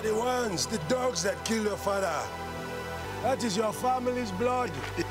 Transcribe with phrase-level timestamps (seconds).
[0.00, 2.18] are the ones, the dogs that killed your father.
[3.22, 4.70] That is your family's blood.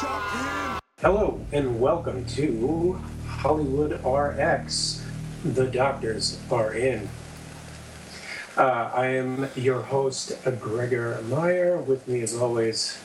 [0.00, 0.80] Chop him!
[1.00, 5.04] Hello and welcome to Hollywood RX.
[5.44, 7.08] The doctors are in.
[8.56, 11.78] Uh, I am your host, Gregor Meyer.
[11.78, 13.00] With me, as always,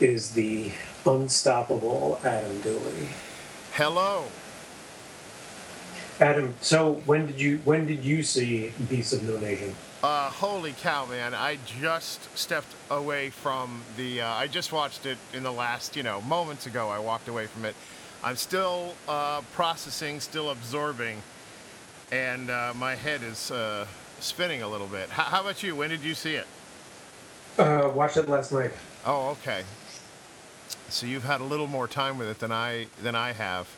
[0.00, 0.70] is the
[1.04, 3.08] unstoppable Adam Dooley.
[3.72, 4.24] Hello.
[6.20, 9.74] Adam, so when did you when did you see Beasts of No Nation?
[10.02, 11.34] Uh, holy cow, man!
[11.34, 14.22] I just stepped away from the.
[14.22, 16.88] Uh, I just watched it in the last, you know, moments ago.
[16.88, 17.74] I walked away from it.
[18.24, 21.22] I'm still uh, processing, still absorbing,
[22.10, 23.86] and uh, my head is uh,
[24.20, 25.04] spinning a little bit.
[25.04, 25.76] H- how about you?
[25.76, 26.46] When did you see it?
[27.58, 28.72] Uh, watched it last night.
[29.04, 29.62] Oh, okay.
[30.88, 33.68] So you've had a little more time with it than I than I have.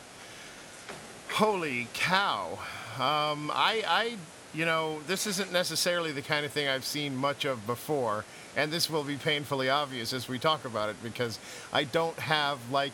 [1.31, 2.59] Holy cow!
[2.95, 4.17] Um, I, I,
[4.53, 8.25] you know, this isn't necessarily the kind of thing I've seen much of before,
[8.57, 11.39] and this will be painfully obvious as we talk about it because
[11.71, 12.93] I don't have like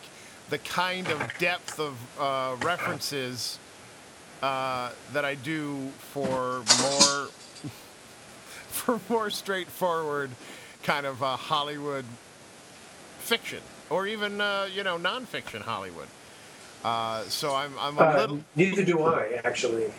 [0.50, 3.58] the kind of depth of uh, references
[4.42, 7.28] uh, that I do for more
[8.68, 10.30] for more straightforward
[10.82, 12.04] kind of uh, Hollywood
[13.18, 16.08] fiction or even uh, you know nonfiction Hollywood.
[16.86, 19.92] Uh, so I'm I'm a Uh, little neither do I, actually.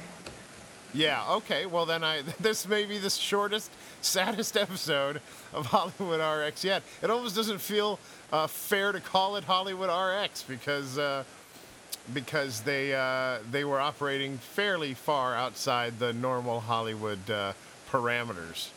[0.94, 1.66] yeah okay.
[1.66, 3.72] Well then I this may be the shortest,
[4.02, 5.20] saddest episode
[5.54, 6.84] of Hollywood RX yet.
[7.02, 8.00] It almost doesn't feel
[8.32, 10.98] uh, fair to call it Hollywood RX because.
[10.98, 11.24] Uh,
[12.14, 17.52] because they uh, they were operating fairly far outside the normal Hollywood uh,
[17.92, 18.70] parameters.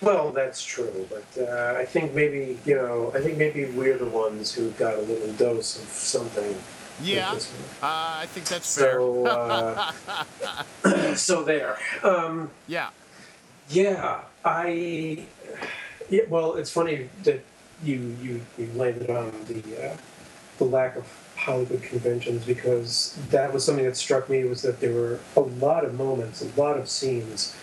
[0.00, 4.06] Well, that's true, but uh, I think maybe you know, I think maybe we're the
[4.06, 6.54] ones who got a little dose of something.
[7.02, 7.38] Yeah, uh,
[7.82, 8.94] I think that's fair.
[8.94, 9.26] So,
[10.84, 11.78] uh, so there.
[12.02, 12.90] Um, yeah,
[13.68, 15.24] yeah, I.
[16.08, 17.44] Yeah, well, it's funny that
[17.84, 19.96] you you, you landed on the uh,
[20.58, 24.92] the lack of Hollywood conventions because that was something that struck me was that there
[24.92, 27.56] were a lot of moments, a lot of scenes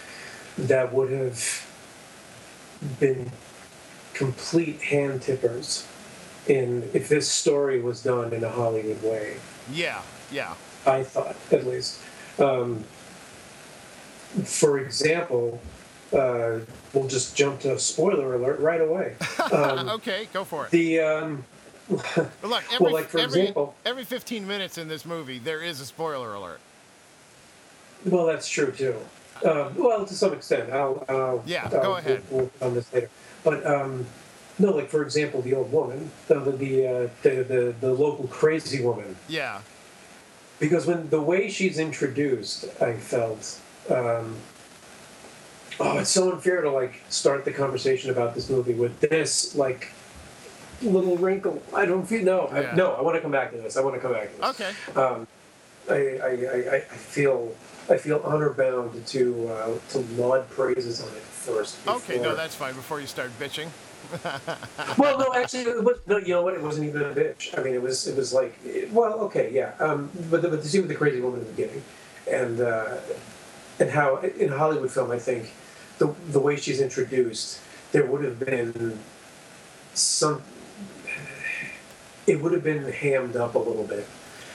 [0.58, 1.68] that would have
[3.00, 3.32] been
[4.14, 5.86] complete hand tippers
[6.50, 9.38] in if this story was done in a Hollywood way.
[9.72, 10.54] yeah, yeah.
[10.86, 12.00] I thought, at least.
[12.40, 12.84] Um,
[14.44, 15.60] for example,
[16.14, 16.60] uh,
[16.94, 19.16] we'll just jump to spoiler alert right away.
[19.52, 20.72] Um, okay, go for it.
[20.72, 21.46] the um,
[21.90, 25.80] But look, every, like, for every, example- every 15 minutes in this movie, there is
[25.80, 26.60] a spoiler alert.
[28.06, 28.96] well, that's true too.
[29.46, 32.24] Um, well, to some extent, I'll, I'll Yeah, I'll, go ahead.
[32.30, 33.10] We'll, we'll on this later,
[33.44, 34.06] but um,
[34.60, 38.82] no, like for example, the old woman, the the, uh, the the the local crazy
[38.84, 39.16] woman.
[39.28, 39.62] Yeah,
[40.60, 43.60] because when the way she's introduced, I felt,
[43.90, 44.36] um,
[45.80, 49.92] oh, it's so unfair to like start the conversation about this movie with this like
[50.82, 51.62] little wrinkle.
[51.76, 52.72] I don't feel no, Yeah.
[52.72, 52.94] I, no.
[52.94, 53.78] I want to come back to this.
[53.78, 54.60] I want to come back to this.
[54.62, 55.00] okay.
[55.00, 55.28] Um,
[55.90, 57.56] I, I, I, I feel
[57.90, 61.78] I feel honor bound to uh, to laud praises on it first.
[61.88, 62.74] Okay, no, that's fine.
[62.74, 63.70] Before you start bitching.
[64.98, 66.18] Well, no, actually, it was, no.
[66.18, 66.54] You know what?
[66.54, 67.58] It wasn't even a bitch.
[67.58, 68.08] I mean, it was.
[68.08, 68.58] It was like,
[68.92, 69.74] well, okay, yeah.
[69.80, 71.84] Um, but the, but the scene with the crazy woman in the beginning,
[72.30, 72.98] and uh,
[73.80, 75.52] and how in a Hollywood film, I think
[75.98, 77.60] the the way she's introduced,
[77.92, 79.00] there would have been
[79.94, 80.42] some.
[82.26, 84.08] It would have been hammed up a little bit,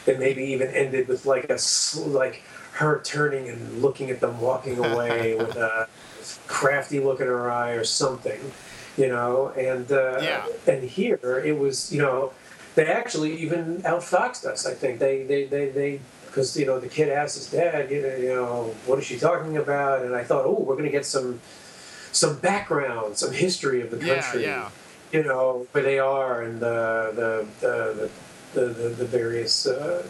[0.07, 1.59] and maybe even ended with like a
[2.07, 2.43] like
[2.73, 5.89] her turning and looking at them walking away with a
[6.47, 8.41] crafty look in her eye or something
[8.97, 10.47] you know and uh, Yeah.
[10.67, 12.33] and here it was you know
[12.75, 16.89] they actually even outfoxed us i think they they they, they because you know the
[16.89, 20.23] kid asked his dad you know, you know what is she talking about and i
[20.25, 21.41] thought oh we're going to get some
[22.13, 24.69] some background some history of the Yeah, country yeah.
[25.13, 28.11] you know where they are and the the the
[28.55, 30.03] the, the, the, the various uh,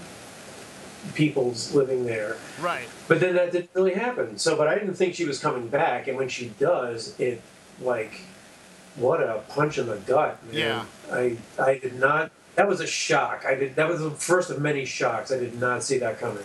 [1.15, 2.87] peoples living there Right.
[3.09, 4.39] but then that didn't really happen.
[4.39, 7.41] So, but I didn't think she was coming back, and when she does, it
[7.81, 8.21] like
[8.97, 10.39] what a punch in the gut.
[10.47, 10.55] Man.
[10.55, 10.85] Yeah.
[11.11, 12.31] I I did not.
[12.57, 13.45] That was a shock.
[13.47, 13.77] I did.
[13.77, 15.33] That was the first of many shocks.
[15.33, 16.45] I did not see that coming,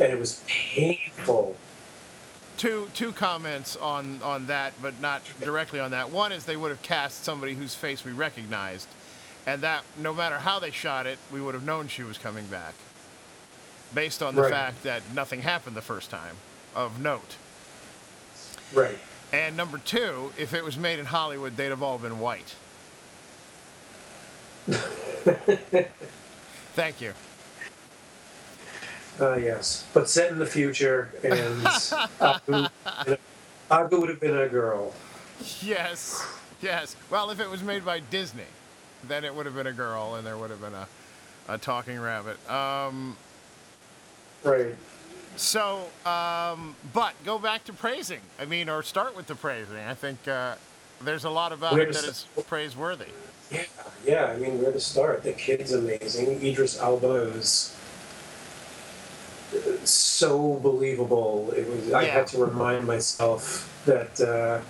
[0.00, 1.56] and it was painful.
[2.56, 6.10] Two two comments on on that, but not directly on that.
[6.10, 8.88] One is they would have cast somebody whose face we recognized,
[9.46, 12.46] and that no matter how they shot it, we would have known she was coming
[12.46, 12.74] back.
[13.94, 14.50] Based on the Right.
[14.50, 16.36] fact that nothing happened the first time,
[16.74, 17.36] of note.
[18.72, 18.98] Right.
[19.32, 22.54] And number two, if it was made in Hollywood, they'd have all been white.
[26.74, 27.14] Thank you.
[29.20, 31.32] Uh, yes, but set in the future, and
[32.20, 32.68] Agu,
[33.70, 34.92] Agu would have been a girl.
[35.60, 36.24] Yes,
[36.62, 36.96] yes.
[37.10, 38.44] Well, if it was made by Disney,
[39.06, 40.88] then it would have been a girl, and there would have been a,
[41.48, 42.38] a talking rabbit.
[42.50, 43.16] Um,
[44.44, 44.74] Right.
[45.36, 48.20] So, um, but go back to praising.
[48.38, 49.78] I mean, or start with the praising.
[49.78, 50.54] I think uh,
[51.02, 53.06] there's a lot about Where it that is praiseworthy.
[53.50, 53.64] Yeah,
[54.06, 54.24] yeah.
[54.26, 55.22] I mean, where to start?
[55.22, 56.44] The kid's amazing.
[56.44, 57.76] Idris Elba is
[59.54, 61.52] uh, so believable.
[61.56, 61.88] It was.
[61.88, 61.98] Yeah.
[61.98, 64.60] I had to remind myself that uh,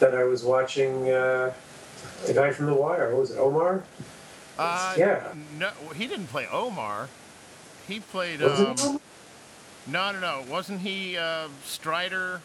[0.00, 1.52] that I was watching uh,
[2.26, 3.10] the guy from The Wire.
[3.10, 3.38] What was it?
[3.38, 3.84] Omar?
[4.58, 5.32] Uh, Yeah.
[5.58, 7.08] No, he didn't play Omar.
[7.86, 8.40] He played.
[8.40, 9.00] Was Um?
[9.86, 10.44] No, no, no.
[10.48, 12.40] Wasn't he uh, Strider?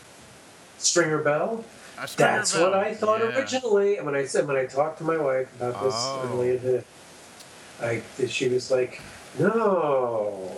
[0.77, 1.63] Stringer Bell.
[1.97, 2.71] Uh, Stringer That's Bell.
[2.71, 3.38] what I thought Yeah.
[3.38, 3.97] originally.
[3.97, 6.83] And when I said when I talked to my wife about this Oh.
[7.81, 9.01] I she was like,
[9.38, 10.51] "No."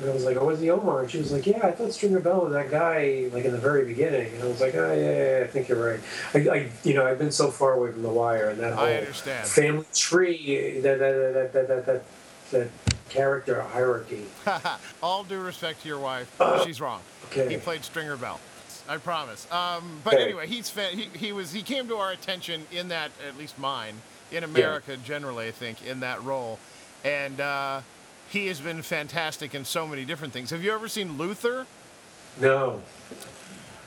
[0.00, 1.92] And I was like, "Oh, was he Omar?" And she was like, "Yeah, I thought
[1.92, 4.92] Stringer Bell was that guy like in the very beginning." And I was like, "Oh
[4.92, 6.00] yeah, yeah, yeah I think you're right."
[6.34, 8.86] I, I, you know, I've been so far away from The Wire and that whole
[8.86, 9.46] I understand.
[9.46, 12.02] family tree, that that that that that that,
[12.50, 12.68] that
[13.18, 14.24] character hierarchy.
[15.02, 17.00] All due respect to your wife, Uh, she's wrong.
[17.26, 17.48] okay.
[17.48, 18.40] He played Stringer Bell.
[18.88, 19.50] I promise.
[19.50, 20.24] Um, but Okay.
[20.24, 23.58] anyway, he's fa- he, he was he came to our attention in that at least
[23.58, 23.94] mine
[24.30, 26.58] in America generally I think in that role,
[27.04, 27.80] and uh,
[28.28, 30.50] he has been fantastic in so many different things.
[30.50, 31.66] Have you ever seen Luther?
[32.38, 32.82] No.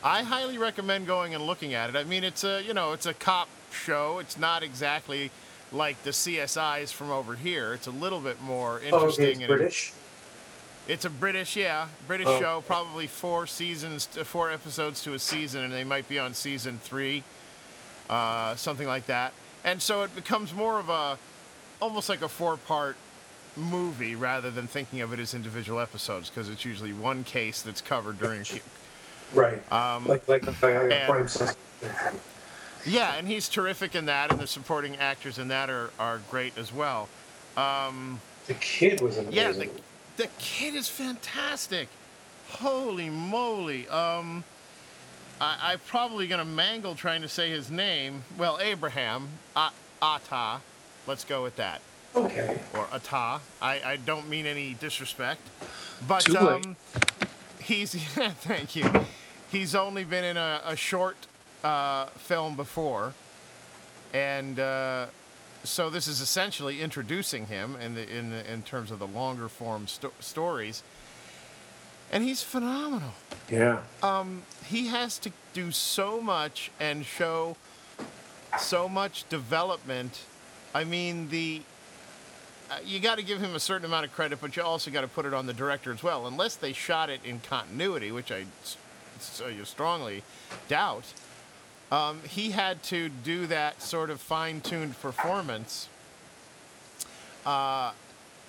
[0.03, 1.95] I highly recommend going and looking at it.
[1.95, 4.17] I mean, it's a you know it's a cop show.
[4.19, 5.29] It's not exactly
[5.71, 7.73] like the CSIs from over here.
[7.73, 9.23] It's a little bit more Oh, interesting.
[9.25, 9.93] okay, it's and British.
[10.87, 12.39] It's a British, yeah, British Oh.
[12.39, 12.63] show.
[12.65, 16.79] Probably four seasons, to, four episodes to a season, and they might be on season
[16.81, 17.23] three,
[18.09, 19.33] uh, something like that.
[19.65, 21.17] And so it becomes more of a,
[21.81, 22.95] almost like a four-part
[23.57, 27.81] movie rather than thinking of it as individual episodes, because it's usually one case that's
[27.81, 28.45] covered during.
[29.33, 29.59] Right.
[29.73, 31.45] Um, like like like a and-.
[32.87, 36.57] Yeah, and he's terrific in that, and the supporting actors in that are, are great
[36.57, 37.09] as well.
[37.55, 39.33] Um, The kid was amazing.
[39.33, 39.69] yeah, the,
[40.17, 41.89] the kid is fantastic.
[42.49, 43.87] Holy moly.
[43.89, 44.43] Um,
[45.41, 48.23] I, I'm probably going to mangle trying to say his name.
[48.37, 50.59] Well, Abraham, A- Attah.
[51.05, 51.81] Let's go with that.
[52.15, 52.59] okay.
[52.73, 53.39] Or Attah.
[53.61, 55.41] I, I don't mean any disrespect.
[56.07, 56.65] But Too late.
[56.65, 56.75] um,
[57.59, 58.89] he's, thank you.
[59.51, 61.15] He's only been in a, a short
[61.63, 63.13] uh, film before.
[64.13, 65.07] And uh,
[65.63, 69.49] so this is essentially introducing him in the in the, in terms of the longer
[69.49, 70.83] form sto- stories,
[72.11, 73.13] and he's phenomenal.
[73.49, 73.81] Yeah.
[74.01, 77.57] Um, he has to do so much and show
[78.59, 80.21] so much development.
[80.73, 81.61] I mean, the
[82.69, 85.01] uh, you got to give him a certain amount of credit, but you also got
[85.01, 86.27] to put it on the director as well.
[86.27, 88.45] Unless they shot it in continuity, which I,
[89.19, 90.23] so you strongly
[90.67, 91.05] doubt.
[91.91, 95.87] Um, he had to do that sort of fine-tuned performance,
[97.45, 97.91] uh,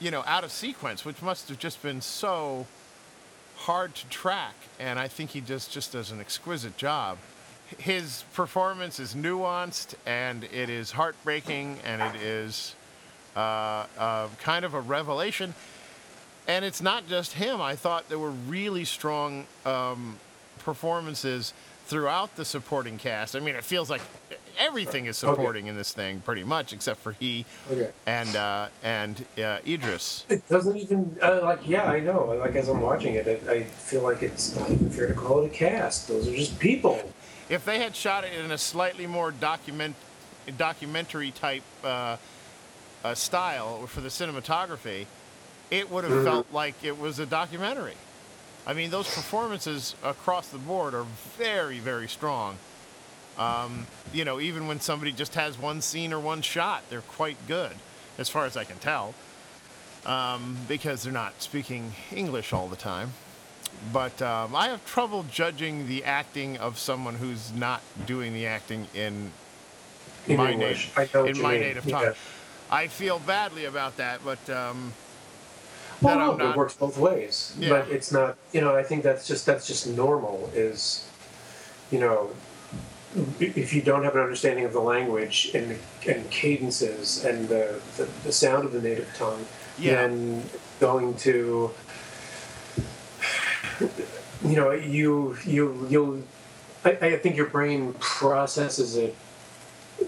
[0.01, 2.67] you know, out of sequence, which must have just been so
[3.59, 4.55] hard to track.
[4.81, 7.19] And I think he just just does an exquisite job.
[7.79, 12.75] His performance is nuanced and it is heartbreaking and it is
[13.37, 15.55] uh, uh, kind of a revelation.
[16.49, 17.61] And it's not just him.
[17.61, 20.17] I thought there were really strong um,
[20.61, 21.53] performances
[21.93, 23.35] throughout the supporting cast.
[23.35, 24.03] I mean, it feels like
[24.59, 25.33] everything is Okay.
[25.33, 27.91] supporting in this thing, pretty much, except for he Okay.
[28.07, 30.25] and uh, and uh, Idris.
[30.29, 31.67] It doesn't even uh, like.
[31.67, 32.25] Yeah, I know.
[32.39, 35.43] Like as I'm watching it, I, I feel like it's not even fair to call
[35.43, 36.09] it a cast.
[36.09, 37.01] Those are just people.
[37.49, 39.97] If they had shot it in a slightly more document
[40.59, 42.17] documentary type uh,
[43.05, 45.07] uh, style for the cinematography,
[45.71, 46.25] it would have Mhm.
[46.25, 47.95] felt like it was a documentary.
[48.69, 51.07] I mean, those performances across the board are
[51.39, 52.59] very, very strong.
[53.39, 57.39] Um, you know, even when somebody just has one scene or one shot, they're quite
[57.47, 57.73] good,
[58.19, 59.15] as far as I can tell,
[60.05, 63.15] um, because they're not speaking English all the time.
[63.91, 68.87] But um, I have trouble judging the acting of someone who's not doing the acting
[68.95, 69.31] in
[70.27, 70.91] In my English.
[70.95, 72.01] native in my native Yeah.
[72.01, 72.15] tongue.
[72.71, 74.93] I feel badly about that, but um,
[76.01, 77.55] Well, that no, I'm it works both ways.
[77.59, 77.71] Yeah.
[77.71, 78.37] But it's not.
[78.53, 80.51] You know, I think that's just that's just normal.
[80.55, 81.09] Is
[81.91, 82.31] you know,
[83.41, 88.09] if you don't have an understanding of the language and and cadences and the the,
[88.25, 89.45] the sound of the native tongue,
[89.79, 89.95] Yeah.
[90.07, 90.43] then
[90.81, 91.71] going to
[93.81, 96.23] you know you you you'll
[96.85, 99.17] I, I think your brain processes it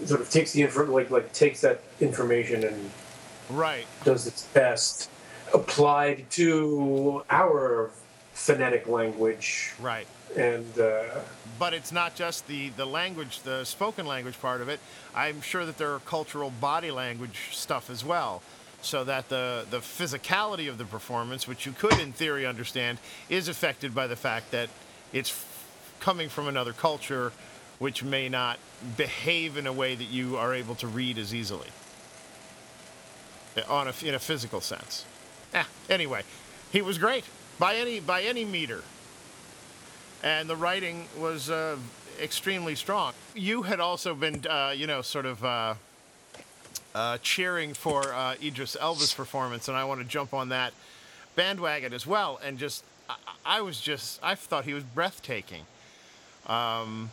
[0.05, 2.91] sort of takes the info like like takes that information and
[3.49, 3.85] Right.
[4.05, 5.09] does its best
[5.53, 7.91] applied to our
[8.33, 10.07] phonetic language Right.
[10.37, 11.03] and uh,
[11.59, 14.79] But it's not just the, the language, the spoken language part of it.
[15.15, 18.41] I'm sure that there are cultural body language stuff as well.
[18.83, 22.97] So that the, the physicality of the performance, which you could in theory understand,
[23.29, 24.69] is affected by the fact that
[25.13, 25.67] it's f-
[25.99, 27.31] coming from another culture,
[27.77, 28.57] which may not
[28.97, 31.67] behave in a way that you are able to read as easily.
[33.69, 35.05] On a, in a physical sense.
[35.53, 36.23] Eh, anyway,
[36.71, 37.25] he was great
[37.59, 38.83] by any by any meter
[40.23, 41.77] and the writing was uh,
[42.21, 43.13] extremely strong.
[43.35, 45.73] You had also been, uh, you know, sort of uh,
[46.93, 50.73] uh, cheering for uh, Idris Elba's performance, and I want to jump on that
[51.35, 52.39] bandwagon as well.
[52.43, 53.15] And just, I,
[53.45, 55.63] I was just, I thought he was breathtaking.
[56.47, 57.11] Um,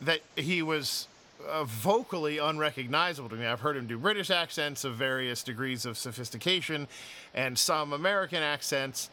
[0.00, 1.06] that he was
[1.48, 3.46] uh, vocally unrecognizable to me.
[3.46, 6.88] I've heard him do British accents of various degrees of sophistication
[7.34, 9.10] and some American accents.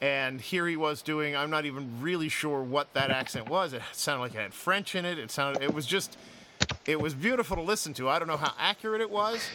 [0.00, 3.72] And here he was doing, I'm not even really sure what that accent was.
[3.74, 5.18] It sounded like it had French in it.
[5.18, 6.16] It sounded, it was just,
[6.86, 8.08] it was beautiful to listen to.
[8.08, 9.46] I don't know how accurate it was,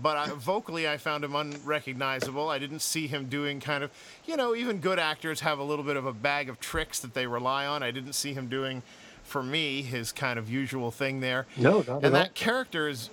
[0.00, 2.48] but I, vocally I found him unrecognizable.
[2.48, 3.90] I didn't see him doing kind of,
[4.24, 7.12] you know, even good actors have a little bit of a bag of tricks that
[7.12, 7.82] they rely on.
[7.82, 8.82] I didn't see him doing,
[9.30, 11.46] for me, his kind of usual thing there.
[11.56, 12.10] No, not at and all.
[12.10, 13.10] that character is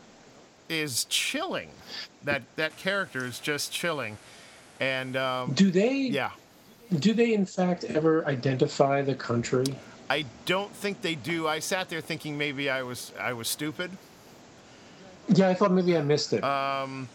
[0.67, 1.69] is chilling.
[2.23, 4.17] That that character is just chilling,
[4.79, 6.31] and um, do they yeah.
[6.97, 9.65] do they in fact ever identify the country?
[10.09, 11.47] I don't think they do.
[11.47, 13.91] I sat there thinking maybe I was I was stupid,
[15.27, 16.43] Yeah, I thought maybe I missed it.
[16.43, 17.09] Um,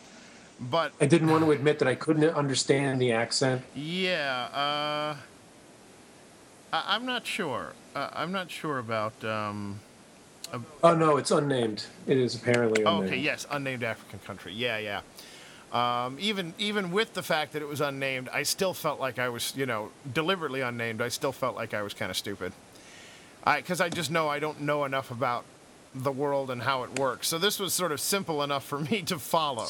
[0.61, 3.63] but I didn't want to admit that I couldn't understand the accent.
[3.75, 5.17] yeah, uh,
[6.73, 7.73] I, I'm not sure.
[7.95, 9.25] Uh, I'm not sure about.
[9.25, 9.81] Um,
[10.85, 11.87] Oh no, it's unnamed.
[12.07, 13.13] It is apparently oh, unnamed.
[13.13, 14.53] okay, yes, unnamed African country.
[14.53, 15.01] Yeah, yeah.
[15.73, 19.31] Um, even even with the fact that it was unnamed, I still felt like I
[19.31, 21.01] was, you know, deliberately unnamed.
[21.01, 22.53] I still felt like I was kind of stupid.
[23.45, 25.45] I because I just know I don't know enough about
[25.95, 27.29] the world and how it works.
[27.29, 29.69] So this was sort of simple enough for me to follow.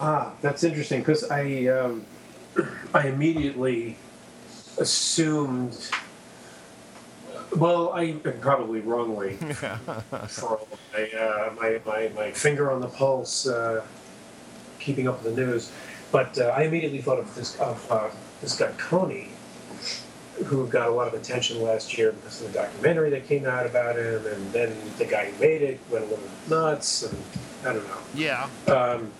[0.00, 2.06] Ah, that's interesting because I um,
[2.94, 3.96] I immediately
[4.78, 5.90] assumed.
[7.56, 10.60] Well, I probably wrongly for
[10.92, 13.84] my, uh, my, my my finger on the pulse, uh,
[14.78, 15.72] keeping up with the news,
[16.12, 18.08] but uh, I immediately thought of this of uh,
[18.40, 19.28] this guy Kony,
[20.44, 23.66] who got a lot of attention last year because of the documentary that came out
[23.66, 27.16] about him, and then the guy who made it went a little nuts, and
[27.64, 27.98] I don't know.
[28.14, 28.48] Yeah.
[28.66, 29.10] Um,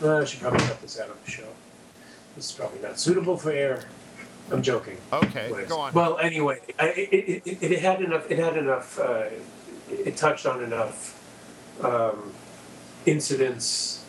[0.00, 1.46] well, I should probably cut this out of the show.
[2.34, 3.84] This is probably not suitable for air.
[4.52, 4.96] I'm joking.
[5.12, 5.46] Okay.
[5.46, 5.68] Anyways.
[5.68, 5.92] Go on.
[5.94, 8.30] Well, anyway, I, it, it, it, it had enough.
[8.30, 8.98] It had enough.
[8.98, 9.24] Uh,
[9.90, 11.18] it touched on enough
[11.82, 12.32] um,
[13.06, 14.04] incidents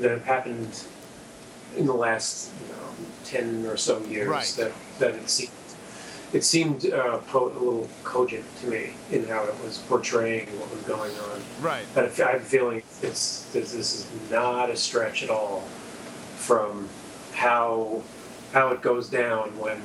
[0.00, 0.84] that have happened
[1.76, 2.90] in the last you know,
[3.24, 4.54] ten or so years Right.
[4.58, 5.50] that that it seemed
[6.32, 10.70] it seemed uh, po- a little cogent to me in how it was portraying what
[10.70, 11.40] was going on.
[11.62, 11.84] right.
[11.94, 15.60] But I I have a feeling it's this, this is not a stretch at all
[16.36, 16.88] from
[17.32, 18.02] how
[18.52, 19.80] how it goes down when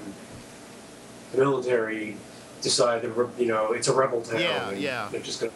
[1.31, 2.17] the military
[2.61, 5.07] decide that re- you know it's a rebel town Yeah, and yeah.
[5.11, 5.51] they're just gonna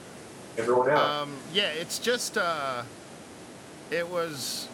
[0.57, 1.21] everyone out.
[1.23, 1.69] Um, yeah.
[1.69, 2.37] It's just.
[2.37, 2.83] Uh,
[3.91, 4.67] it was.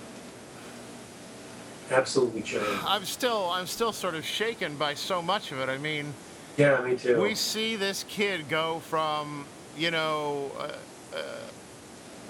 [1.91, 2.79] Absolutely chilling.
[2.85, 3.49] I'm still.
[3.51, 5.69] I'm still sort of shaken by so much of it.
[5.69, 6.13] I mean.
[6.55, 7.19] Yeah, me too.
[7.19, 10.71] we see this kid go from you know uh,
[11.15, 11.19] uh,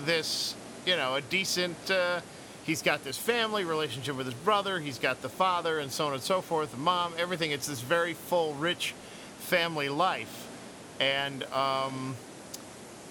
[0.05, 0.55] this
[0.85, 2.21] you know a decent uh,
[2.65, 6.13] he's got this family relationship with his brother he's got the father and so on
[6.13, 8.93] and so forth the mom everything it's this very full rich
[9.39, 10.47] family life
[10.99, 12.15] and um,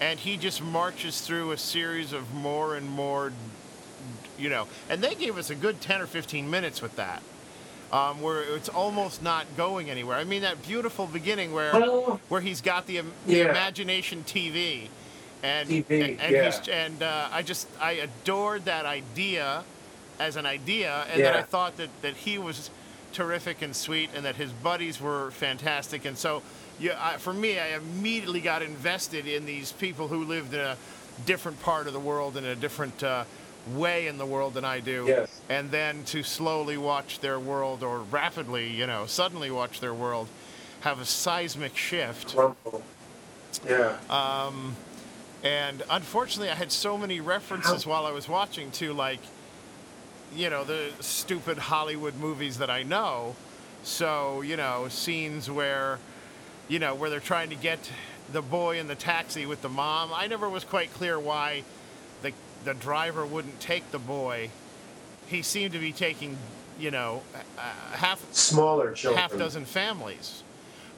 [0.01, 3.31] and he just marches through a series of more and more
[4.39, 7.21] you know and they gave us a good 10 or 15 minutes with that
[7.91, 10.17] um, where it's almost not going anywhere.
[10.17, 13.49] I mean that beautiful beginning where Well- where he's got the the Yeah.
[13.51, 14.87] imagination TV,
[15.43, 16.45] and TV, and, yeah.
[16.45, 19.63] he's and uh, I just I adored that idea
[20.19, 22.69] as an idea, and then I thought that that he was
[23.11, 26.41] terrific and sweet, and that his buddies were fantastic, and so
[26.79, 30.77] yeah, I, for me, I immediately got invested in these people who lived in a
[31.25, 33.03] different part of the world in a different.
[33.03, 33.25] Uh,
[33.75, 35.39] way in the world than I do Yes.
[35.47, 40.27] and then to slowly watch their world or rapidly, you know, suddenly watch their world
[40.81, 42.35] have a seismic shift.
[43.65, 43.97] Yeah.
[45.43, 49.19] And unfortunately, I had so many references while I was watching to like,
[50.33, 53.35] you know, the stupid Hollywood movies that I know.
[53.83, 55.99] So, you know, scenes where,
[56.69, 57.91] you know, where they're trying to get
[58.31, 60.11] the boy in the taxi with the mom.
[60.13, 61.63] I never was quite clear why
[62.21, 62.31] the
[62.63, 64.49] the driver wouldn't take the boy.
[65.27, 66.37] He seemed to be taking
[66.79, 67.21] you know,
[67.57, 67.61] uh,
[67.95, 69.21] half Smaller children.
[69.21, 70.42] half dozen families.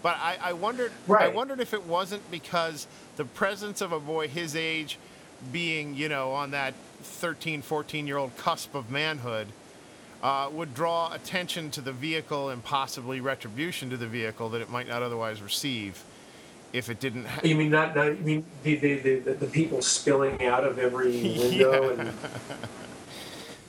[0.05, 2.85] But I, I wondered I wondered if it wasn't because
[3.15, 4.99] the presence of a boy his age
[5.51, 9.47] being, you know, on that 13, 14 year old cusp of manhood
[10.21, 14.69] uh, would draw attention to the vehicle and possibly retribution to the vehicle that it
[14.69, 16.03] might not otherwise receive
[16.71, 17.95] if it didn't ha- You mean not?
[17.95, 22.13] not you mean the the, the, the the people spilling out of every window and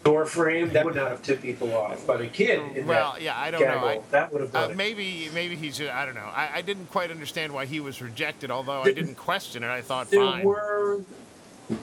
[0.06, 0.70] door frame?
[0.70, 2.06] That would not have tipped people off.
[2.06, 3.84] But a kid in Well, that yeah, I don't know.
[3.86, 6.30] I- that would have Uh, maybe maybe he's I don't know.
[6.34, 9.68] I, I didn't quite understand why he was rejected, although I didn't question it.
[9.68, 10.44] I thought There fine.
[10.44, 11.00] were,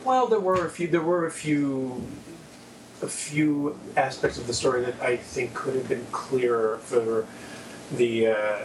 [0.03, 0.87] well, there were a few.
[0.87, 2.01] There were a few,
[3.01, 7.25] a few aspects of the story that I think could have been clearer for
[7.91, 8.59] the uh,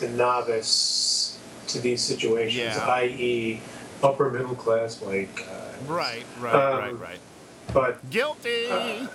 [0.00, 1.38] the novice
[1.68, 2.86] to these situations, Yeah.
[2.88, 3.60] i.e.,
[4.02, 5.70] upper middle class white guy.
[5.86, 7.18] Right, right, Um, right, right.
[7.72, 8.66] But Guilty.
[8.70, 9.06] Uh,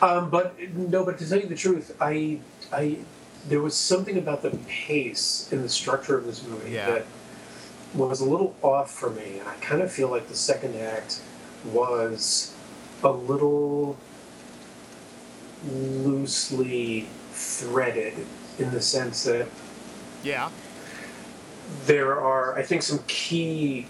[0.00, 2.38] Um, but no, but to tell you the truth, I,
[2.72, 2.98] I,
[3.48, 6.90] there was something about the pace and the structure of this movie Yeah.
[6.90, 7.06] that
[7.94, 11.20] was a little off for me, and I kind of feel like the second act
[11.64, 12.54] was
[13.02, 13.96] a little
[15.70, 18.14] loosely threaded
[18.58, 19.46] in the sense that
[20.22, 20.50] yeah.
[21.86, 23.86] there are, I think, some key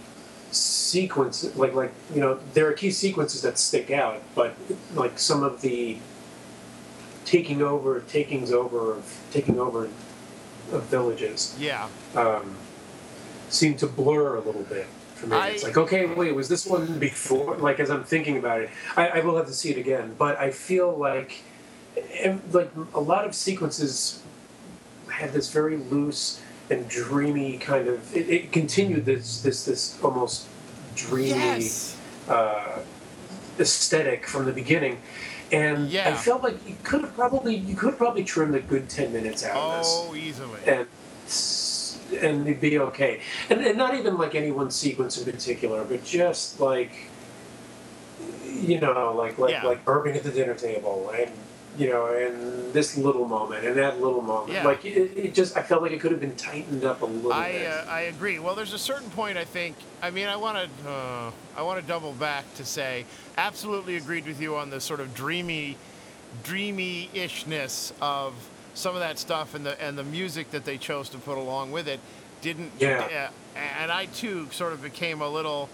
[0.52, 4.54] sequences, like like you know, there are key sequences that stick out, but
[4.94, 5.98] like some of the
[7.24, 9.88] taking over, takings over of taking over
[10.72, 11.88] of villages Yeah.
[12.14, 12.56] um,
[13.48, 15.36] seem to blur a little bit for me.
[15.36, 17.56] I- it's like, okay, wait, was this one before?
[17.56, 20.38] Like as I'm thinking about it, I, I will have to see it again, but
[20.38, 21.42] I feel like
[22.52, 24.22] like a lot of sequences
[25.10, 28.14] had this very loose and dreamy kind of.
[28.16, 30.46] It, it continued this this this almost
[30.94, 31.96] dreamy Yes.
[32.28, 32.78] uh,
[33.58, 34.98] aesthetic from the beginning.
[35.52, 39.12] And I felt like you could have probably you could probably trimmed a good ten
[39.12, 40.60] minutes out of this Oh, easily.
[40.66, 40.86] and
[42.22, 43.20] and it'd be okay.
[43.50, 46.92] And, and not even like any one sequence in particular, but just like
[48.44, 49.64] you know, like like Yeah.
[49.64, 51.30] like burping at the dinner table, and
[51.78, 54.52] you know, and this little moment and that little moment.
[54.52, 54.64] Yeah.
[54.64, 57.32] Like it, it just, I felt like it could have been tightened up a little
[57.32, 57.66] I bit.
[57.66, 58.38] uh, I agree.
[58.38, 59.76] Well, there's a certain point I think.
[60.02, 63.04] I mean, I want to uh, I want to double back to say
[63.36, 65.76] absolutely agreed with you on the sort of dreamy,
[66.44, 68.34] dreamy ishness of
[68.74, 71.72] some of that stuff and the and the music that they chose to put along
[71.72, 72.00] with it
[72.42, 72.72] didn't.
[72.78, 73.30] Yeah.
[73.56, 75.68] Uh, and I too sort of became a little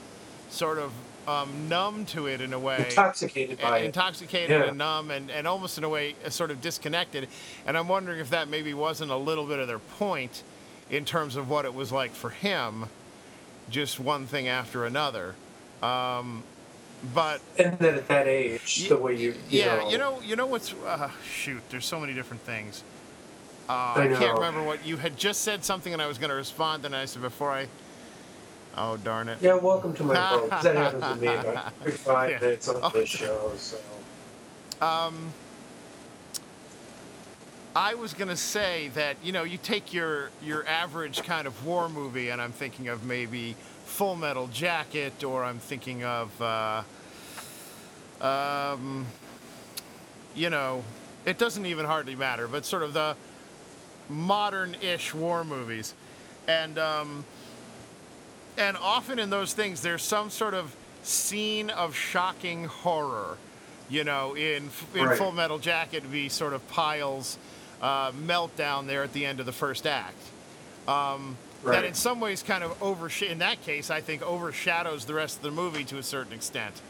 [0.50, 0.92] sort of
[1.28, 2.84] um, numb to it in a way.
[2.88, 3.84] Intoxicated by it.
[3.86, 4.68] intoxicated Yeah.
[4.68, 7.28] and numb and, and almost in a way uh, sort of disconnected
[7.66, 10.42] and i'm wondering if that maybe wasn't a little bit of their point
[10.90, 12.86] in terms of what it was like for him
[13.70, 15.34] just one thing after another
[15.82, 16.42] um,
[17.14, 20.20] but And then at that age, Ye- the way you, you yeah know, you know
[20.22, 22.82] you know what's uh, shoot there's so many different things
[23.68, 26.30] uh, I I, can't remember what you had just said something and I was going
[26.30, 27.66] to respond and I said before I
[28.76, 30.50] oh darn it Yeah, welcome to my world.
[30.50, 32.38] that happens to me about every five Yeah.
[32.40, 32.88] minutes on Oh.
[32.90, 33.52] this show.
[33.56, 33.76] So
[34.80, 35.32] Um,
[37.74, 41.88] I was gonna say that you know you take your your average kind of war
[41.88, 43.54] movie, and I'm thinking of maybe
[43.86, 46.82] Full Metal Jacket, or I'm thinking of, uh,
[48.20, 49.06] um,
[50.34, 50.82] you know,
[51.24, 53.16] it doesn't even hardly matter, but sort of the
[54.08, 55.94] modern-ish war movies,
[56.48, 57.24] and um,
[58.58, 63.36] and often in those things there's some sort of scene of shocking horror.
[63.90, 65.18] You know, in in Right.
[65.18, 67.36] Full Metal Jacket, it'd be sort of Pyle's
[67.82, 70.16] uh, meltdown there at the end of the first act.
[70.88, 75.14] Um, That in some ways kind of oversh- in that case, I think overshadows the
[75.14, 76.80] rest of the movie to a certain extent.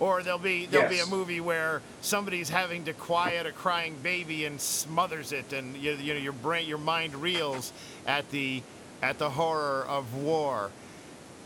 [0.00, 4.44] Or there'll be there'll be a movie where somebody's having to quiet a crying baby
[4.44, 7.72] and smothers it, and you, you know your brain, your mind reels
[8.06, 8.62] at the
[9.02, 10.70] at the horror of war,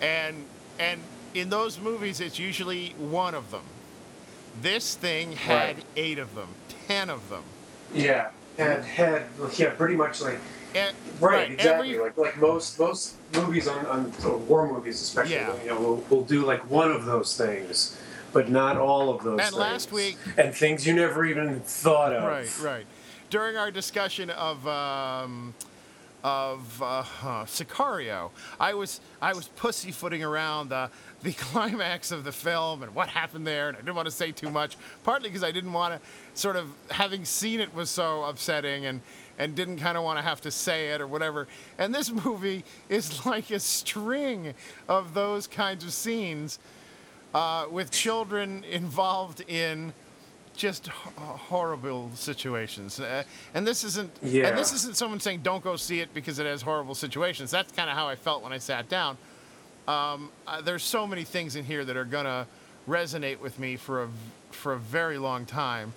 [0.03, 0.45] and
[0.79, 1.01] and
[1.35, 3.63] in those movies, it's usually one of them.
[4.61, 5.85] This thing had Right.
[5.97, 6.49] eight of them,
[6.89, 7.45] ten of them.
[7.95, 9.23] yeah, and had
[9.57, 10.39] yeah, pretty much like
[10.75, 11.91] And, right, exactly.
[11.95, 15.55] every- like like most most movies on on sort of war movies, especially, Yeah.
[15.63, 17.97] you know, will will do like one of those things,
[18.33, 19.33] but not all of those.
[19.41, 19.55] And things.
[19.55, 22.25] last week- and things you never even thought of.
[22.25, 22.87] Right, right.
[23.31, 25.55] During our discussion of um,
[26.25, 27.03] of uh,
[27.45, 28.31] Sicario,
[28.61, 30.91] I was I was pussyfooting around the
[31.23, 34.33] the climax of the film and what happened there, and I didn't want to say
[34.33, 34.77] too much.
[35.05, 39.01] Partly because I didn't want to sort of having seen it was so upsetting and.
[39.39, 41.49] And didn't kind of want to have to say it or whatever.
[41.79, 44.53] And this movie is like a string
[44.89, 46.59] of those kinds of scenes
[47.35, 49.95] uh, with children involved in
[50.57, 53.01] just h- horrible situations.
[53.01, 53.23] Uh,
[53.55, 54.49] and this isn't Yeah.
[54.49, 57.51] and this isn't someone saying don't go see it because it has horrible situations.
[57.51, 59.17] That's kind of how I felt when I sat down.
[59.89, 62.47] Um, uh, there's so many things in here that are gonna
[62.89, 64.09] resonate with me for a
[64.51, 65.93] for a very long time.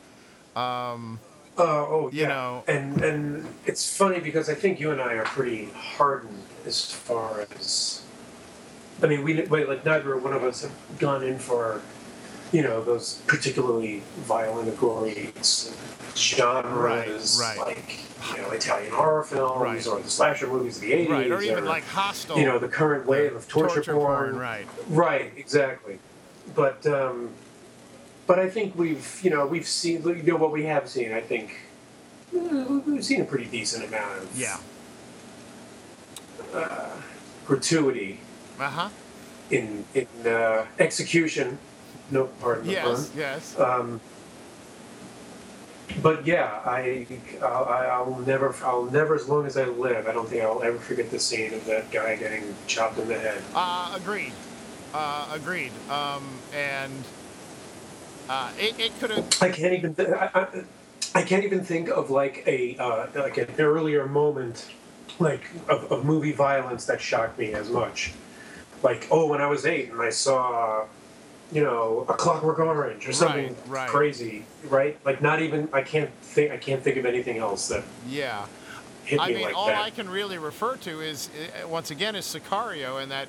[0.56, 1.20] Um,
[1.58, 2.28] Uh, oh, You yeah.
[2.28, 6.92] know- and and it's funny because I think you and I are pretty hardened as
[6.92, 8.02] far as.
[9.04, 11.82] I mean, we wait, like neither one of us have gone in for,
[12.56, 15.34] you know, those particularly violent, or gory
[16.16, 17.68] genres, Right, right.
[17.68, 18.00] like
[18.34, 19.88] you know, Italian horror films Right.
[19.88, 22.40] or the slasher movies of the '80s, right, or even like Hostel.
[22.40, 24.38] you know the current wave of torture, porn.
[24.38, 24.66] right?
[24.88, 26.00] Right, exactly.
[26.56, 27.32] But um,
[28.26, 31.12] but I think we've you know we've seen you know what we have seen.
[31.12, 31.58] I think
[32.34, 34.58] uh, we've seen a pretty decent amount of Yeah.
[36.54, 36.88] uh,
[37.46, 38.20] gratuity
[38.58, 38.90] Uh huh.
[39.52, 41.58] in in uh, execution.
[42.12, 43.12] No, pardon the Yes.
[43.16, 43.60] Yes.
[43.60, 44.00] Um,
[46.02, 47.08] but yeah, I
[47.42, 50.08] I'll, I'll never I'll never as long as I live.
[50.08, 53.20] I don't think I'll ever forget the scene of that guy getting chopped in the
[53.20, 53.42] head.
[53.54, 54.34] Uh, agreed.
[54.94, 55.72] Uh, agreed.
[55.90, 57.04] Um, and
[58.30, 59.26] uh, it, it could have.
[59.42, 59.96] I can't even.
[59.96, 60.64] Th- I, I,
[61.16, 64.68] I can't even think of like a uh, like an earlier moment,
[65.20, 68.14] like of, of movie violence that shocked me as much.
[68.84, 70.86] Like oh, when I was eight and I saw,
[71.52, 73.90] you know, A Clockwork Orange or something Right, right.
[73.90, 74.98] crazy, right?
[75.06, 75.70] Like not even.
[75.72, 76.52] I can't think.
[76.52, 78.46] I can't think of anything else that Yeah.
[79.06, 79.82] hit I me mean, like all that.
[79.82, 81.30] I can really refer to is
[81.64, 83.28] uh, once again is Sicario and that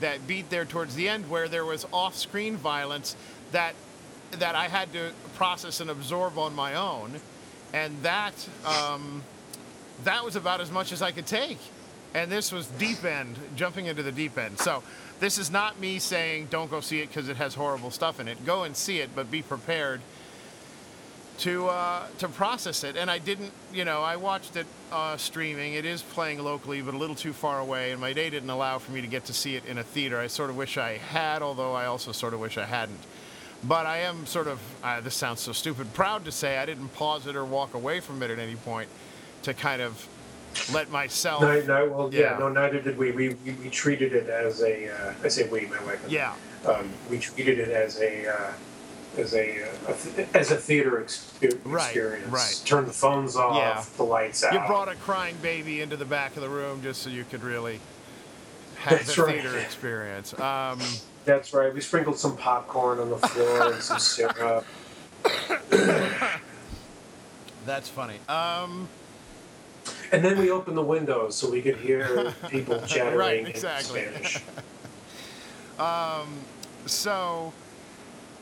[0.00, 3.16] that beat there towards the end where there was off-screen violence
[3.50, 3.74] that
[4.32, 7.20] that I had to process and absorb on my own,
[7.72, 9.22] and that um,
[10.04, 11.58] that was about as much as I could take.
[12.14, 14.58] And this was deep end, jumping into the deep end.
[14.58, 14.82] So
[15.20, 18.28] this is not me saying don't go see it because it has horrible stuff in
[18.28, 18.44] it.
[18.46, 20.00] Go and see it, but be prepared
[21.38, 22.96] to uh, to process it.
[22.96, 25.74] And I didn't, you know, I watched it uh, streaming.
[25.74, 28.78] It is playing locally, but a little too far away, and my day didn't allow
[28.78, 30.18] for me to get to see it in a theater.
[30.18, 33.00] I sort of wish I had, although I also sort of wish I hadn't.
[33.64, 36.88] But I am sort of, uh, this sounds so stupid, proud to say I didn't
[36.94, 38.88] pause it or walk away from it at any point
[39.42, 40.08] to kind of
[40.72, 41.42] let myself.
[41.42, 42.32] No, no, well, yeah.
[42.32, 42.38] Yeah.
[42.38, 43.12] no, neither did we.
[43.12, 46.04] We, we, we treated it as a, uh, I say we, my wife.
[46.08, 46.34] Yeah.
[46.66, 48.52] um, we treated it as a uh,
[49.16, 51.96] as a, uh, a th- as a theater exper- Right,
[52.30, 52.62] right.
[52.64, 53.84] Turn the phones off, Yeah.
[53.96, 54.52] the lights out.
[54.52, 57.42] You brought a crying baby into the back of the room just so you could
[57.42, 57.80] really
[58.76, 59.40] have That's the right.
[59.40, 60.38] theater experience.
[60.38, 60.78] Um,
[61.24, 61.72] That's right.
[61.74, 64.64] We sprinkled some popcorn on the floor and some syrup.
[67.66, 68.18] that's funny.
[68.28, 68.88] Um,
[70.12, 74.02] And then we opened the windows so we could hear people chattering Right, in exactly.
[74.02, 74.42] Spanish.
[76.86, 77.52] so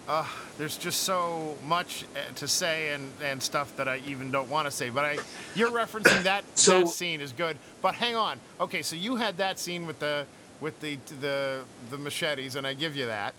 [0.09, 0.25] uh,
[0.59, 4.67] there's just so much uh, to say and, and stuff that I even don't want
[4.67, 4.91] to say.
[4.91, 5.19] But I,
[5.55, 7.57] you're referencing that So- that scene is good.
[7.83, 8.41] But hang on.
[8.61, 10.27] Okay, so you had that scene with the
[10.61, 13.35] with the the the machetes, and I give you that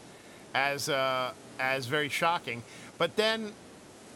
[0.54, 2.62] as uh, as very shocking.
[2.98, 3.52] But then,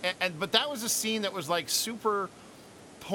[0.04, 2.30] and, and but that was a scene that was like super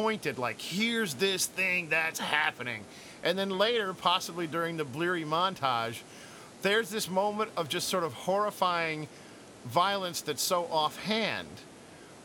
[0.01, 2.85] pointed, like here's this thing that's happening,
[3.25, 6.03] and then later, possibly during the Bleary montage,
[6.61, 9.09] there's this moment of just sort of horrifying
[9.65, 11.49] violence that's so offhand,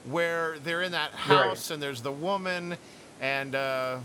[0.03, 2.75] where they're in that house and there's the woman,
[3.21, 3.97] and uh,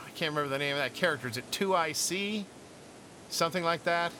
[0.00, 1.28] I can't remember the name of that character.
[1.28, 2.46] Is it Two IC?
[3.28, 4.12] Something like that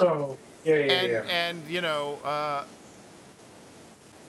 [0.00, 1.22] Oh, yeah, yeah, and yeah.
[1.30, 2.64] and you know uh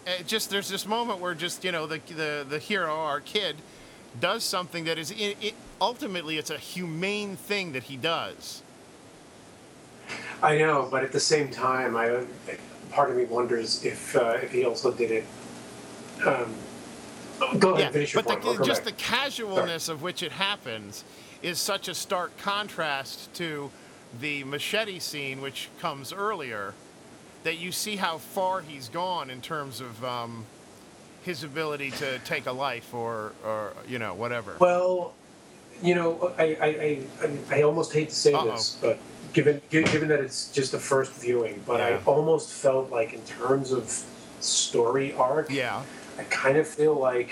[0.06, 3.56] it just there's this moment where just you know the the the hero our kid
[4.20, 8.64] does something that is it, it ultimately it's a humane thing that he does
[10.42, 12.24] I know, but at the same time, I
[12.92, 15.26] part of me wonders if uh, if he also did it.
[16.26, 16.54] Um,
[17.60, 18.58] go ahead, yeah finish your but point.
[18.58, 18.96] the, just back.
[18.96, 21.04] the casualness of which it happens
[21.44, 23.70] is such a stark contrast to
[24.20, 26.74] the machete scene which comes earlier
[27.44, 30.46] that you see how far he's gone in terms of um,
[31.24, 35.14] his ability to take a life or or you know whatever Well,
[35.82, 36.68] you know, I I,
[37.52, 38.52] I, I- almost hate to say Uh-oh.
[38.52, 38.98] this, but
[39.34, 43.72] given given that it's just the first viewing, but I almost felt like in terms
[43.72, 43.84] of
[44.40, 45.84] story arc, yeah
[46.18, 47.32] I kind of feel like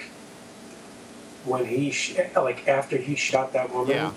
[1.45, 4.12] when he sh- like after he shot that woman, Yeah.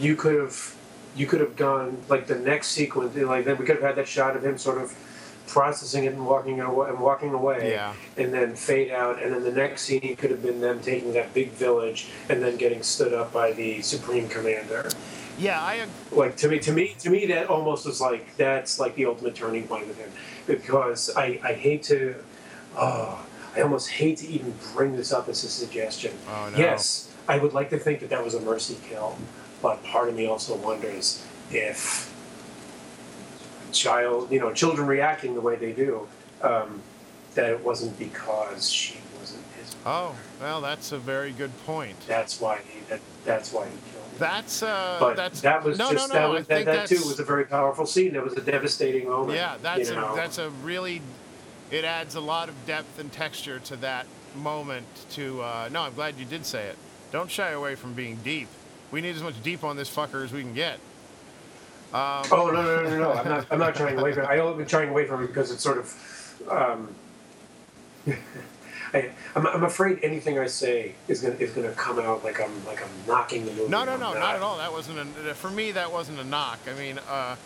[0.00, 0.74] you could have
[1.14, 4.08] you could have gone like the next sequence, like then we could have had that
[4.08, 4.94] shot of him sort of
[5.46, 7.94] processing it and walking away and walking away Yeah.
[8.16, 11.32] and then fade out and then the next scene could have been them taking that
[11.34, 14.88] big village and then getting stood up by the supreme commander
[15.38, 18.78] Yeah, I ag- like to me to me to me that almost was like that's
[18.80, 20.10] like the ultimate turning point with him
[20.46, 22.16] because i i hate to
[22.76, 23.24] oh,
[23.56, 26.12] I almost hate to even bring this up as a suggestion.
[26.28, 26.58] Oh, no.
[26.58, 29.16] Yes, I would like to think that that was a mercy kill,
[29.62, 32.12] but part of me also wonders if
[33.78, 36.06] child, you know, children reacting the way they do,
[36.42, 36.80] um,
[37.34, 39.74] that it wasn't because she wasn't his.
[39.84, 39.86] Mother.
[39.86, 41.96] Oh, well, that's a very good point.
[42.06, 42.80] That's why he.
[42.88, 44.04] That, that's why he killed.
[44.12, 44.18] her.
[44.18, 46.20] That's uh, But that's that was no, just no, no.
[46.20, 48.14] that was that, that too was a very powerful scene.
[48.14, 49.36] It was a devastating moment.
[49.36, 51.02] Yeah, that's you a that's a really
[51.70, 55.94] it adds a lot of depth and texture to that moment to uh, no, I'm
[55.94, 56.76] glad you did say it.
[57.12, 58.48] Don't shy away from being deep.
[58.90, 60.78] We need as much deep on this fucker as we can get.
[61.96, 62.98] Um, Oh no no no no!
[62.98, 63.12] no.
[63.12, 63.46] I'm not.
[63.50, 64.24] I'm not trying away from.
[64.24, 64.28] It.
[64.28, 64.60] I don't.
[64.60, 65.94] I'm trying away from it because it's sort of.
[66.50, 66.94] Um,
[68.92, 72.64] I, I'm, I'm afraid anything I say is gonna is gonna come out like I'm
[72.66, 73.70] like I'm knocking the movie.
[73.70, 74.58] No, no, no, not at all.
[74.58, 75.72] That wasn't a, for me.
[75.72, 76.58] That wasn't a knock.
[76.70, 77.36] I mean, uh,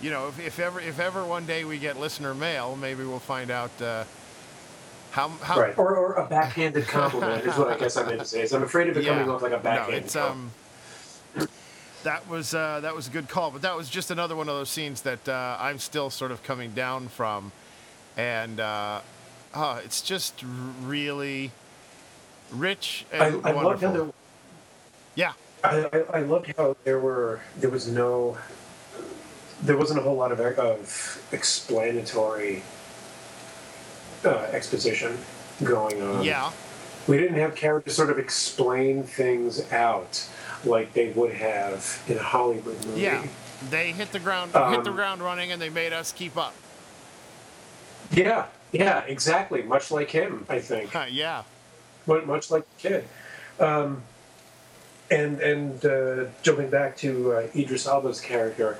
[0.00, 3.18] you know, if, if ever if ever one day we get listener mail, maybe we'll
[3.18, 4.04] find out uh,
[5.10, 5.60] how how.
[5.60, 8.40] Right, or, or a backhanded compliment is what I guess I meant to say.
[8.42, 10.04] Is I'm afraid of it coming off like a No, backhanded.
[10.04, 10.52] it's um.
[12.02, 14.54] That was uh, that was a good call, but that was just another one of
[14.54, 17.52] those scenes that uh, I'm still sort of coming down from,
[18.16, 19.00] and uh,
[19.54, 20.42] oh, it's just
[20.82, 21.50] really
[22.52, 23.88] rich and I loved wonderful.
[23.88, 24.12] how there,
[25.14, 25.32] yeah,
[25.62, 28.38] I, I, I loved how there were there was no
[29.62, 32.62] there wasn't a whole lot of of explanatory
[34.24, 35.18] uh, exposition
[35.62, 36.24] going on.
[36.24, 36.50] yeah,
[37.06, 40.26] we didn't have characters sort of explain things out
[40.64, 43.00] like they would have in a Hollywood movie.
[43.00, 43.26] yeah.
[43.68, 46.54] They hit the ground hit the Um, ground running, and they made us keep up.
[48.10, 49.62] yeah, yeah, exactly.
[49.62, 50.90] Much like him, I think.
[50.92, 51.42] Huh, yeah,
[52.06, 53.04] Mu- much like the kid.
[53.58, 54.02] Um,
[55.10, 58.78] and and uh, jumping back to uh, Idris Elba's character,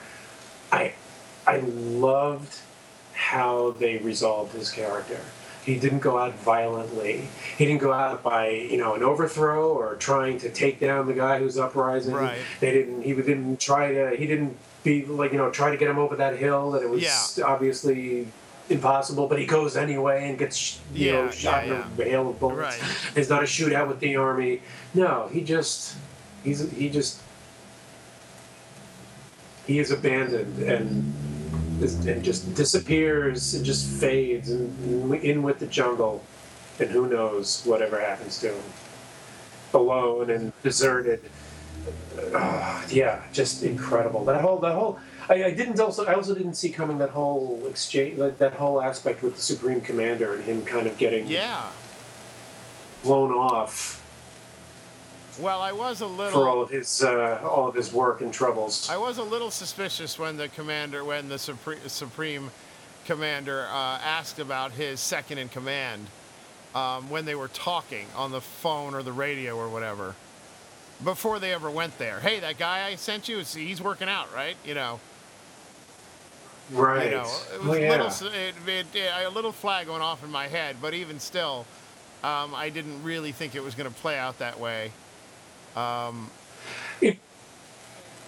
[0.73, 0.95] I
[1.47, 2.59] I loved
[3.13, 5.21] how they resolved his character.
[5.65, 7.29] He didn't go out violently.
[7.59, 11.13] He didn't go out by you know an overthrow or trying to take down the
[11.15, 12.15] guy who's uprising.
[12.15, 12.39] Right.
[12.61, 13.03] They didn't.
[13.03, 14.17] He didn't try to.
[14.17, 16.89] He didn't be like you know try to get him over that hill that it
[16.89, 17.03] was
[17.39, 17.45] Yeah.
[17.45, 18.29] obviously
[18.71, 19.27] impossible.
[19.29, 22.41] But he goes anyway and gets you Yeah, know shot yeah, in a hail of
[22.41, 22.81] bullets.
[22.81, 23.13] Right.
[23.17, 24.63] It's not a shootout with the army.
[24.95, 25.97] No, he just
[26.43, 27.21] he's he just
[29.67, 31.13] he is abandoned and
[31.81, 36.23] and just disappears and just fades and in with the jungle,
[36.79, 38.63] and who knows whatever happens to him,
[39.75, 41.21] alone and deserted.
[42.35, 44.25] Ah, yeah, just incredible.
[44.25, 44.99] That whole that whole.
[45.29, 48.83] I, I didn't also I also didn't see coming that whole exchange that, that whole
[48.83, 51.71] aspect with the supreme commander and him kind of getting yeah.
[53.03, 54.00] blown off
[55.41, 56.41] Well, I was a little.
[56.43, 58.89] for all of his uh, all of his work and troubles.
[58.91, 62.51] I was a little suspicious when the commander, when the supreme, supreme
[63.07, 66.07] commander uh, asked about his second in command
[66.75, 70.15] um, when they were talking on the phone or the radio or whatever.
[71.03, 74.57] Before they ever went there, hey, that guy I sent you, he's working out, right?
[74.67, 75.01] You know,
[76.73, 77.07] right.
[77.07, 77.91] you know, it was a yeah.
[77.91, 81.65] little, it, it, it- a little flag going off in my head, but even still,
[82.23, 84.93] um, I didn't really think it was going to play out that way.
[85.77, 86.31] Um,
[87.01, 87.17] It,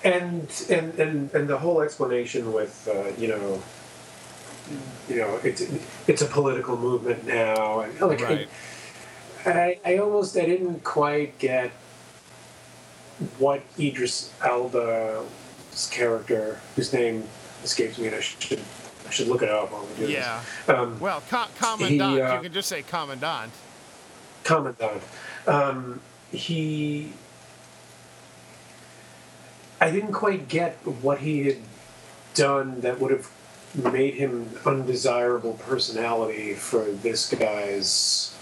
[0.04, 3.62] and, and and and the whole explanation with uh, you know,
[5.08, 5.62] you know, it's
[6.06, 8.48] it's a political movement now, and like Right.
[9.44, 11.70] I, I almost I didn't quite get
[13.38, 17.24] what Idris Elba's character, whose name
[17.62, 18.60] escapes me, and I should
[19.06, 20.40] I should look it up while we do yeah.
[20.66, 20.76] this.
[20.76, 23.52] Um, Well, co- commandant, uh, you can just say commandant.
[24.44, 25.02] commandant.
[25.46, 26.00] Um,
[26.32, 27.12] he.
[29.82, 31.56] I didn't quite get what he had
[32.34, 33.28] done that would have
[33.74, 38.36] made him undesirable personality for this guy's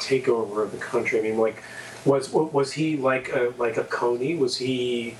[0.00, 1.20] takeover of the country.
[1.20, 1.62] I mean, like,
[2.04, 4.36] was was he like a like a Kony?
[4.36, 5.16] Was he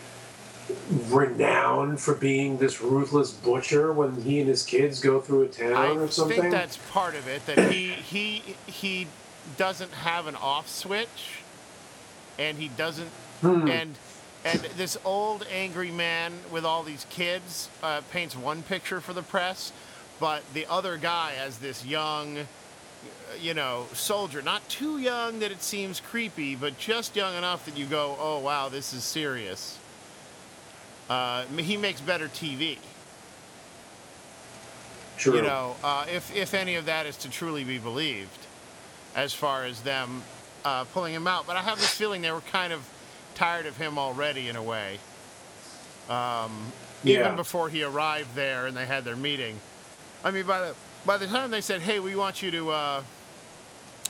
[1.06, 5.72] renowned for being this ruthless butcher when he and his kids go through a town
[5.72, 6.38] I or something?
[6.38, 7.46] I think that's part of it.
[7.46, 9.06] That he he he
[9.56, 11.42] doesn't have an off switch,
[12.40, 13.68] and he doesn't Hmm.
[13.68, 13.96] and
[14.44, 19.22] and this old angry man with all these kids uh, paints one picture for the
[19.22, 19.72] press,
[20.18, 22.38] but the other guy as this young.
[22.38, 22.44] uh,
[23.40, 27.76] You know, soldier, not too young that it seems creepy, but just young enough that
[27.76, 29.78] you go, "Oh wow, this is serious."
[31.08, 32.78] Uh, he makes better TV.
[35.18, 35.36] True.
[35.36, 38.46] You know, uh, if if any of that is to truly be believed,
[39.14, 40.22] as far as them
[40.64, 41.46] uh, pulling him out.
[41.46, 42.80] But I have this feeling they were kind of
[43.34, 44.98] tired of him already in a way.
[46.08, 47.20] Um, Yeah.
[47.20, 49.58] Even before he arrived there and they had their meeting.
[50.22, 50.74] I mean, by the
[51.06, 53.02] by the time they said, "Hey, we want you to uh,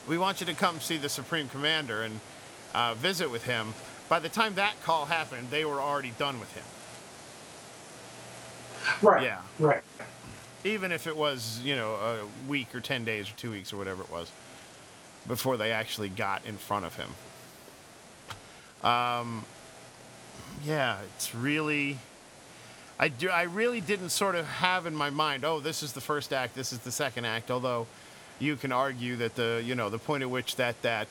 [0.09, 2.19] we want you to come see the Supreme Commander and
[2.73, 3.73] uh, visit with him.
[4.09, 6.63] By the time that call happened, they were already done with him.
[9.01, 9.23] Right.
[9.23, 9.41] Yeah.
[9.57, 9.83] Right.
[10.65, 13.77] Even if it was, you know, a week or 10 days or two weeks or
[13.77, 14.31] whatever it was
[15.27, 17.09] before they actually got in front of him.
[18.83, 19.45] Um,
[20.65, 21.99] yeah, it's really.
[22.99, 26.01] I, do, I really didn't sort of have in my mind, oh, this is the
[26.01, 27.87] first act, this is the second act, although
[28.37, 31.07] you can argue that the, you know, the point at which that, that,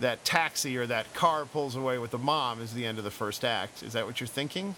[0.00, 3.12] that taxi or that car pulls away with the mom is the end of the
[3.12, 3.84] first act.
[3.84, 4.74] Is that what you're thinking?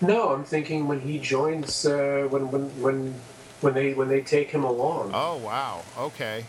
[0.00, 3.14] No, I'm thinking when he joins, uh, when when when
[3.60, 5.10] when they when they take him along.
[5.12, 5.82] Oh, wow.
[5.98, 6.44] Okay.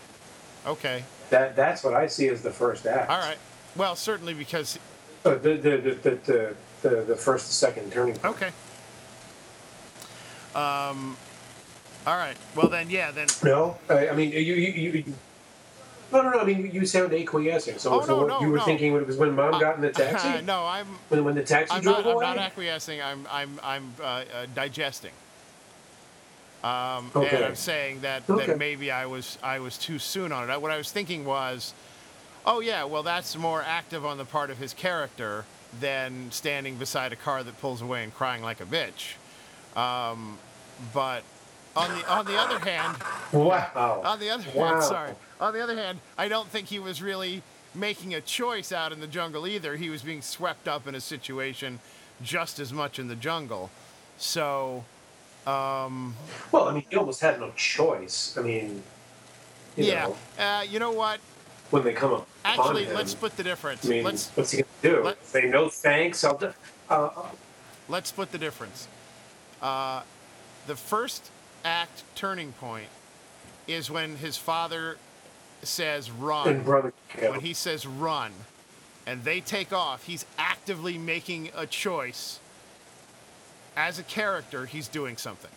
[0.64, 1.02] Okay.
[1.30, 3.10] That that's what I see as the first act.
[3.10, 3.36] All right.
[3.78, 4.78] Well, certainly because.
[5.24, 8.34] Uh, the, the, the, the, the, the the first and second turning point.
[8.36, 8.50] Okay.
[10.54, 11.16] Um.
[12.06, 12.36] All right.
[12.56, 13.10] Well, then, yeah.
[13.10, 13.28] Then.
[13.44, 15.04] No, I, I mean you, you, you.
[16.10, 16.38] No, no, no.
[16.40, 17.78] I mean, you sound acquiescing.
[17.78, 18.64] So, Oh, so no, what no, you were no.
[18.64, 20.42] thinking when it was when mom got in the taxi.
[20.44, 20.86] no, I'm.
[21.10, 22.14] when when the taxi I'm drove not.
[22.16, 23.00] I'm not acquiescing.
[23.02, 23.26] I'm.
[23.30, 23.60] I'm.
[23.62, 25.12] I'm uh, uh, digesting.
[26.64, 27.36] Um, Okay.
[27.36, 28.46] And I'm saying that, Okay.
[28.46, 30.52] that maybe I was I was too soon on it.
[30.52, 31.72] I- What I was thinking was,
[32.48, 35.44] oh yeah, well that's more active on the part of his character
[35.80, 39.14] than standing beside a car that pulls away and crying like a bitch.
[39.78, 40.38] Um,
[40.94, 41.22] but
[41.76, 42.96] on the on the other hand,
[43.32, 44.02] wow.
[44.04, 44.72] on the other Wow.
[44.72, 45.12] hand, sorry.
[45.40, 47.42] On the other hand, I don't think he was really
[47.74, 49.76] making a choice out in the jungle either.
[49.76, 51.78] He was being swept up in a situation
[52.22, 53.70] just as much in the jungle.
[54.16, 54.84] So,
[55.46, 56.16] um,
[56.50, 58.36] Well, I mean, he almost had no choice.
[58.36, 58.82] I mean,
[59.76, 60.06] you yeah.
[60.06, 61.20] know, Uh, you know what?
[61.70, 62.28] When they come up.
[62.44, 63.84] Actually, him, let's split the difference.
[63.86, 65.04] I mean, let's what's he gonna do?
[65.04, 66.24] let- Say no thanks.
[66.24, 66.38] I'll.
[66.38, 66.52] Do,
[66.88, 67.10] uh,
[67.88, 68.88] let's split the difference.
[69.60, 70.02] Uh,
[70.66, 71.30] the first
[71.64, 72.88] act turning point
[73.66, 74.96] is when his father
[75.62, 76.48] says run.
[76.48, 76.92] and brother.
[77.18, 78.32] when he says run
[79.06, 82.38] and they take off, he's actively making a choice.
[83.76, 85.50] As a character, he's doing something.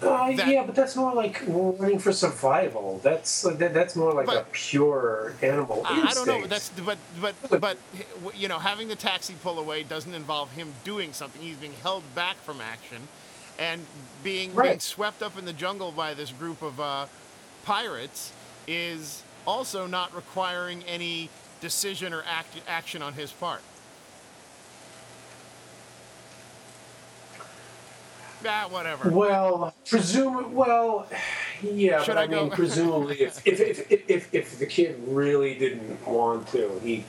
[0.00, 3.00] Uh, that- yeah, but that's more like running for survival.
[3.02, 6.40] That's that, that's more like a pure animal I, I don't know.
[6.40, 7.78] but That's but but but
[8.34, 11.42] you know, having the taxi pull away doesn't involve him doing something.
[11.42, 13.08] He's being held back from action,
[13.58, 13.86] and
[14.22, 17.06] being being swept up in the jungle by this group of uh,
[17.64, 18.32] pirates
[18.66, 21.28] is also not requiring any
[21.60, 23.62] decision or act, action on his part.
[28.46, 29.10] Ah, whatever.
[29.10, 30.54] Well, presume.
[30.54, 31.06] Well,
[31.62, 35.58] yeah, Should but I, I mean, presumably, if if, if if if the kid really
[35.58, 37.04] didn't want to, he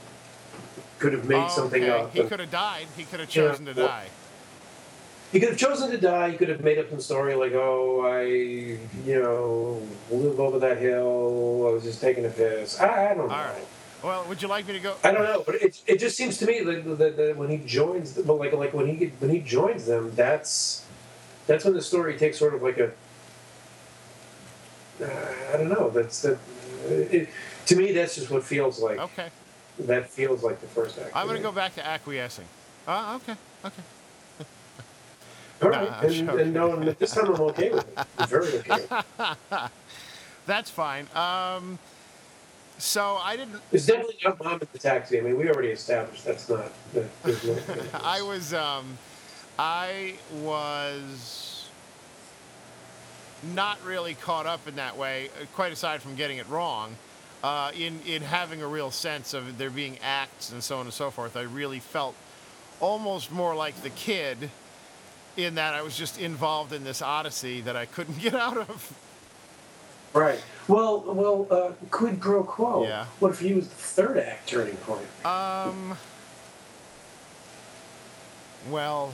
[0.97, 2.13] could have made something Okay, up.
[2.13, 2.87] He could have died.
[2.97, 4.07] He could have Yeah, chosen to well- die.
[5.31, 6.31] He could have chosen to die.
[6.31, 8.79] He could have made up some story like, "Oh, I, you
[9.21, 11.67] know, live over that hill.
[11.69, 13.35] I was just taking a piss." I, I don't know.
[13.35, 13.67] All right.
[14.03, 14.95] Well, would you like me to go?
[15.03, 17.57] I don't know, but it, it just seems to me that, that, that when he
[17.57, 20.83] joins, the, well, like like when he when he joins them, that's
[21.49, 22.91] that's when the story takes sort of like a
[25.01, 25.89] uh, I don't know.
[25.89, 26.37] That's that.
[26.87, 27.29] It,
[27.65, 28.99] to me, that's just what feels like.
[28.99, 29.29] Okay.
[29.79, 31.11] That feels like the first act.
[31.15, 32.45] I'm going to go back to acquiescing.
[32.87, 33.35] Uh, okay.
[33.65, 33.83] Okay.
[35.61, 38.05] All right, and, and no, and this time I'm okay with it.
[38.17, 38.69] I'm very okay.
[38.69, 39.71] With it.
[40.45, 41.05] That's fine.
[41.13, 41.77] Um,
[42.77, 43.61] so I didn't.
[43.71, 45.19] It's definitely not mom in the taxi.
[45.19, 46.71] I mean, we already established that's not.
[46.93, 47.57] That, no,
[48.03, 48.53] I was.
[48.53, 48.97] Um,
[49.59, 51.67] I was
[53.53, 55.29] not really caught up in that way.
[55.41, 56.95] uh, Quite aside from getting it wrong,
[57.43, 60.93] uh, in in having a real sense of there being acts and so on and
[60.93, 62.15] so forth, I really felt
[62.79, 64.49] almost more like the kid.
[65.37, 68.93] In that I was just involved in this odyssey that I couldn't get out of.
[70.13, 70.41] Right.
[70.69, 72.83] Well, well, uh, quid pro quo.
[72.83, 73.05] Yeah.
[73.19, 75.05] What if he was the third act turning point?
[75.25, 75.97] Um.
[78.69, 79.13] Well,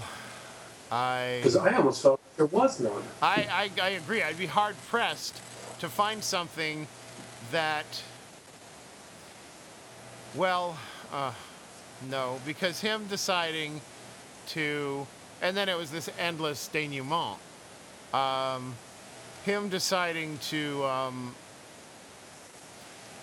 [0.91, 1.37] I.
[1.37, 3.03] Because I almost felt there was none.
[3.21, 4.21] I, I, I agree.
[4.21, 5.35] I'd be hard pressed
[5.79, 6.87] to find something
[7.51, 8.03] that.
[10.35, 10.77] Well,
[11.13, 11.31] uh,
[12.09, 13.81] no, because him deciding
[14.47, 15.07] to.
[15.41, 17.37] And then it was this endless denouement.
[18.13, 18.75] Um,
[19.45, 20.83] him deciding to.
[20.85, 21.35] Um,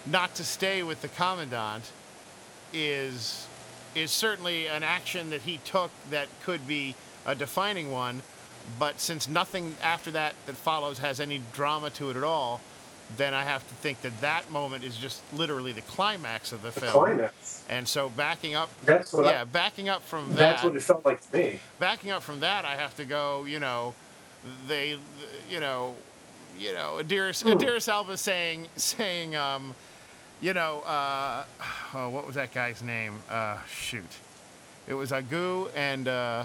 [0.07, 1.85] not to stay with the commandant
[2.73, 3.47] is
[3.95, 6.95] is certainly an action that he took that could be
[7.27, 8.23] a defining one
[8.79, 12.61] but since nothing after that that follows has any drama to it at all
[13.17, 16.71] then i have to think that that moment is just literally the climax of the,
[16.71, 17.65] The film climax.
[17.69, 19.25] and so backing up That's what.
[19.27, 21.61] yeah I, backing up from that that's what it felt like to me.
[21.79, 23.45] backing up from that, I have to go.
[23.45, 23.95] You know,
[24.67, 24.97] they,
[25.51, 25.95] you know,
[26.59, 27.51] you know, Idris, Hmm.
[27.51, 29.75] Idris Elba saying, saying, um,
[30.41, 31.45] you know, uh,
[31.95, 33.15] oh, what was that guy's name?
[33.31, 34.05] Uh, shoot,
[34.89, 36.45] it was Agu and uh,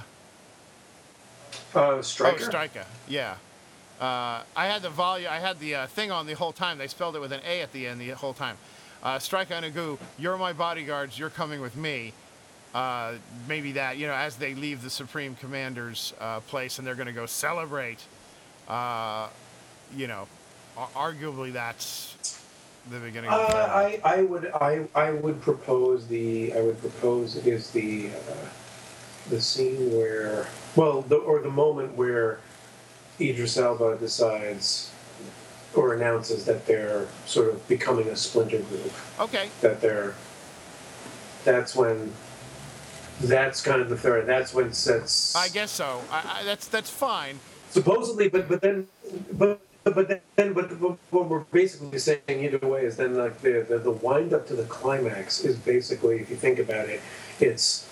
[1.73, 2.33] Uh, Strika.
[2.33, 2.85] oh, Strika.
[3.07, 3.35] Yeah.
[3.99, 6.77] Uh, I had the volume, I had the uh, thing on the whole time.
[6.77, 8.57] They spelled it with an A at the end the whole time.
[9.01, 11.17] Uh, Strika and Agu, you're my bodyguards.
[11.17, 12.13] You're coming with me.
[12.73, 13.13] Uh,
[13.47, 17.07] maybe that, you know, as they leave the Supreme Commander's uh, place and they're going
[17.07, 17.99] to go celebrate.
[18.67, 19.29] Uh,
[19.95, 20.27] you know,
[20.77, 22.39] ar- arguably that's
[22.91, 23.31] the beginning.
[23.31, 23.57] Uh, of the.
[23.57, 28.49] I, I would I, I would propose the I would propose is the uh,
[29.29, 30.47] the scene where
[30.77, 32.39] well the, or the moment where
[33.19, 34.91] Idris Elba decides
[35.75, 39.49] or announces that they're sort of becoming a splinter group okay.
[39.61, 40.15] that they're
[41.43, 42.13] that's when
[43.21, 46.01] that's kind of the third that's when sets I guess so.
[46.11, 47.39] I, I, that's that's fine.
[47.71, 48.87] supposedly but but then
[49.33, 53.79] but but then but what we're basically saying either way is then like the, the
[53.79, 57.01] the wind up to the climax is basically if you think about it
[57.39, 57.87] it's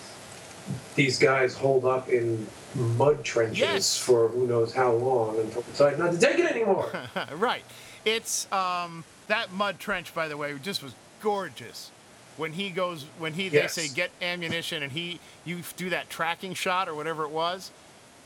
[0.94, 2.46] these guys hold up in
[2.76, 3.98] mud trenches Yes.
[3.98, 6.90] for who knows how long until they decide not to take it anymore
[7.34, 7.64] right.
[8.04, 11.90] It's um, that mud trench, by the way, just was gorgeous.
[12.36, 13.74] When he goes, when he Yes.
[13.74, 17.70] they say get ammunition, and he you do that tracking shot or whatever it was,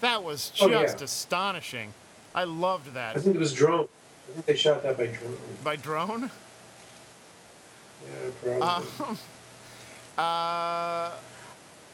[0.01, 0.83] that was Oh, yeah.
[0.83, 1.95] just astonishing.
[2.35, 3.17] I loved that.
[3.17, 3.89] I think it was drone
[4.29, 6.31] I think they shot that by drone by drone.
[8.05, 9.17] yeah probably
[10.19, 11.13] Uh,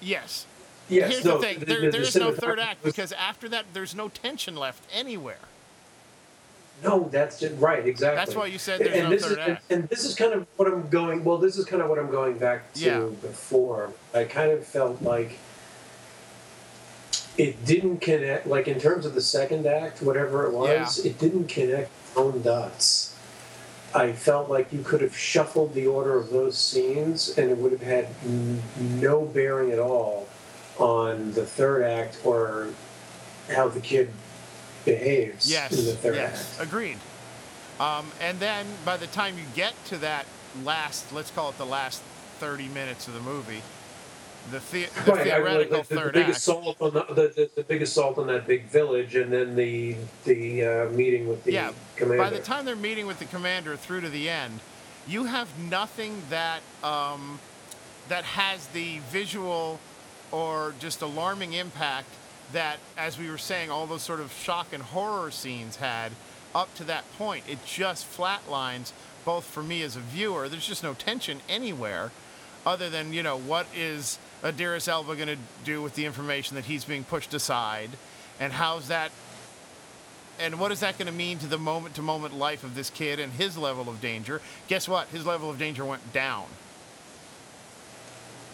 [0.00, 0.46] yes.
[0.88, 3.12] Yes Here's no, the thing: the- there, the- there the no third act was- because
[3.12, 5.38] after that, there's no tension left anywhere.
[6.84, 7.86] No, that's just right.
[7.86, 8.16] Exactly.
[8.16, 9.72] That's why you said there's and no this third is, act.
[9.72, 11.24] And, this is kind of what I'm going.
[11.24, 13.00] Well, this is kind of what I'm going back to Yeah.
[13.22, 13.92] before.
[14.12, 15.38] I kind of felt like
[17.38, 18.46] it didn't connect.
[18.46, 23.14] Like in terms of the second act, whatever it was, it didn't connect own dots.
[23.94, 27.72] I felt like you could have shuffled the order of those scenes, and it would
[27.72, 30.25] have had n- no bearing at all
[30.78, 32.68] on the third act or
[33.50, 34.10] how the kid
[34.84, 35.72] behaves Yes.
[35.78, 36.58] in the third yes.
[36.58, 36.68] act.
[36.68, 36.98] Agreed.
[37.78, 40.26] Um, and then by the time you get to that
[40.64, 42.02] last, let's call it the last
[42.38, 43.62] 30 minutes of the movie,
[44.50, 46.36] the, the, the Right, I mean, like, theoretical the, the third big act.
[46.36, 49.96] assault on the, the, the, the big assault on that big village, and then the
[50.24, 51.72] the uh, meeting with the yeah.
[51.96, 52.22] commander.
[52.22, 54.60] By the time they're meeting with the commander through to the end,
[55.08, 57.40] you have nothing that um,
[58.08, 59.80] that has the visual
[60.32, 62.08] or just alarming impact
[62.52, 66.12] that, as we were saying, all those sort of shock and horror scenes had
[66.54, 67.44] up to that point.
[67.48, 68.92] It just flatlines,
[69.24, 70.48] both for me as a viewer.
[70.48, 72.12] There's just no tension anywhere,
[72.64, 76.66] other than you know what is Idris Elba going to do with the information that
[76.66, 77.90] he's being pushed aside,
[78.38, 79.10] and how's that
[80.38, 82.90] and what is that going to mean to the moment to moment life of this
[82.90, 84.40] kid and his level of danger?
[84.68, 85.08] Guess what?
[85.08, 86.44] His level of danger went down.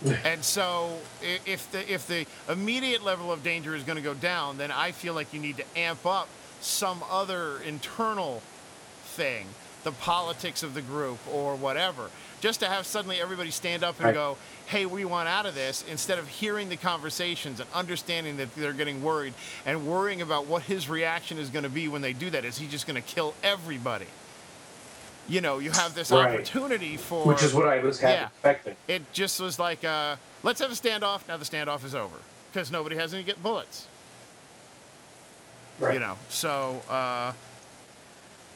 [0.24, 4.58] and so if the if the immediate level of danger is going to go down,
[4.58, 6.28] then I feel like you need to amp up
[6.60, 8.42] some other internal
[9.04, 9.46] thing,
[9.84, 14.06] the politics of the group or whatever, just to have suddenly everybody stand up and
[14.06, 14.14] Right.
[14.14, 14.36] go,
[14.66, 18.72] "Hey, we want out of this," instead of hearing the conversations and understanding that they're
[18.72, 19.34] getting worried
[19.66, 22.44] and worrying about what his reaction is going to be when they do that.
[22.44, 24.06] Is he just going to kill everybody?
[25.28, 26.34] You know, you have this Right.
[26.34, 28.26] opportunity for which is what I was Yeah.
[28.26, 28.76] expecting.
[28.88, 31.20] it just was like, uh, let's have a standoff.
[31.28, 32.16] Now the standoff is over
[32.52, 33.86] because nobody has any get bullets.
[35.78, 35.94] Right.
[35.94, 37.32] You know, so uh,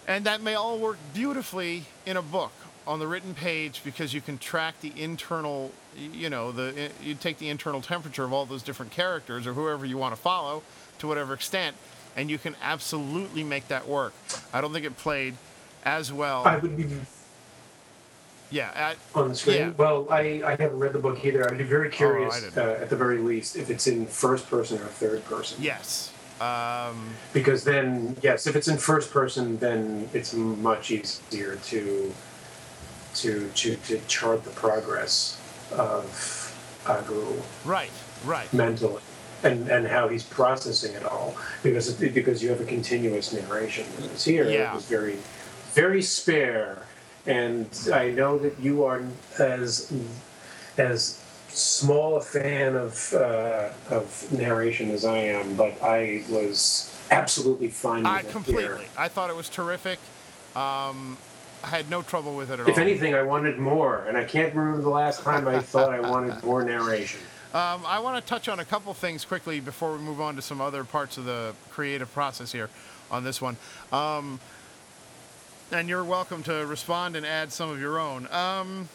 [0.07, 2.53] and that may all work beautifully in a book
[2.87, 7.39] on the written page because you can track the internal, you know, the you take
[7.39, 10.63] the internal temperature of all those different characters or whoever you want to follow
[10.99, 11.77] to whatever extent,
[12.17, 14.13] and you can absolutely make that work.
[14.53, 15.35] I don't think it played
[15.87, 16.43] as well.
[16.45, 16.87] I would be
[18.51, 19.57] yeah, on the screen.
[19.57, 19.71] Yeah.
[19.77, 21.49] Well, I, I haven't read the book either.
[21.49, 24.79] I'd be very curious, I uh, at the very least, if it's in first person
[24.79, 25.63] or third person.
[25.63, 26.13] yes.
[26.41, 32.13] Um, Because then, yes, if it's in first person, then it's much easier to
[33.15, 35.41] to to, to chart the progress
[35.73, 36.05] of
[36.85, 37.91] Agu right,
[38.27, 38.53] right.
[38.53, 39.03] mentally
[39.43, 43.87] and and how he's processing it all because it, because you have a continuous narration.
[43.99, 44.73] Whereas here, yeah.
[44.73, 45.17] it was very
[45.77, 46.83] very spare,
[47.27, 49.03] and I know that you are
[49.39, 49.93] as
[50.79, 57.69] as small a fan of uh, of narration as I am, but I was absolutely
[57.69, 58.33] fine with I it here.
[58.33, 58.87] completely.
[58.97, 59.99] I thought it was terrific.
[60.57, 61.19] Um,
[61.63, 62.73] I had no trouble with it at If all.
[62.73, 66.01] If anything, I wanted more, and I can't remember the last time I thought I
[66.01, 67.21] wanted more narration.
[67.53, 70.43] Um, I want to touch on a couple things quickly before we move on to
[70.43, 72.71] some other parts of the creative process here
[73.11, 73.57] on this one.
[73.93, 74.41] Um,
[75.73, 78.29] And you're welcome to respond and add some of your own.
[78.31, 78.89] Um,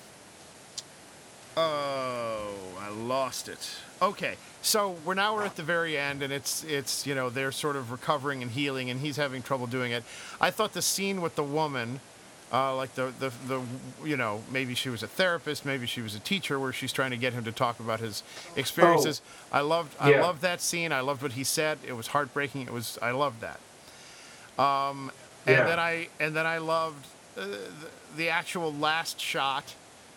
[1.57, 3.76] oh, I lost it.
[4.01, 7.51] Okay, so we're now we're at the very end, and it's it's you know they're
[7.51, 10.03] sort of recovering and healing, and he's having trouble doing it.
[10.39, 11.99] I thought the scene with the woman,
[12.53, 13.61] uh, like the, the the
[14.05, 17.11] you know maybe she was a therapist, maybe she was a teacher, where she's trying
[17.11, 18.24] to get him to talk about his
[18.55, 19.22] experiences.
[19.51, 20.22] I loved I Yeah.
[20.22, 20.93] loved that scene.
[20.93, 21.80] I loved what he said.
[21.86, 22.61] It was heartbreaking.
[22.61, 23.59] It was I loved that.
[24.57, 25.11] Um,
[25.45, 27.05] and then I and then I loved
[27.37, 27.59] uh, the,
[28.17, 29.75] the actual last shot.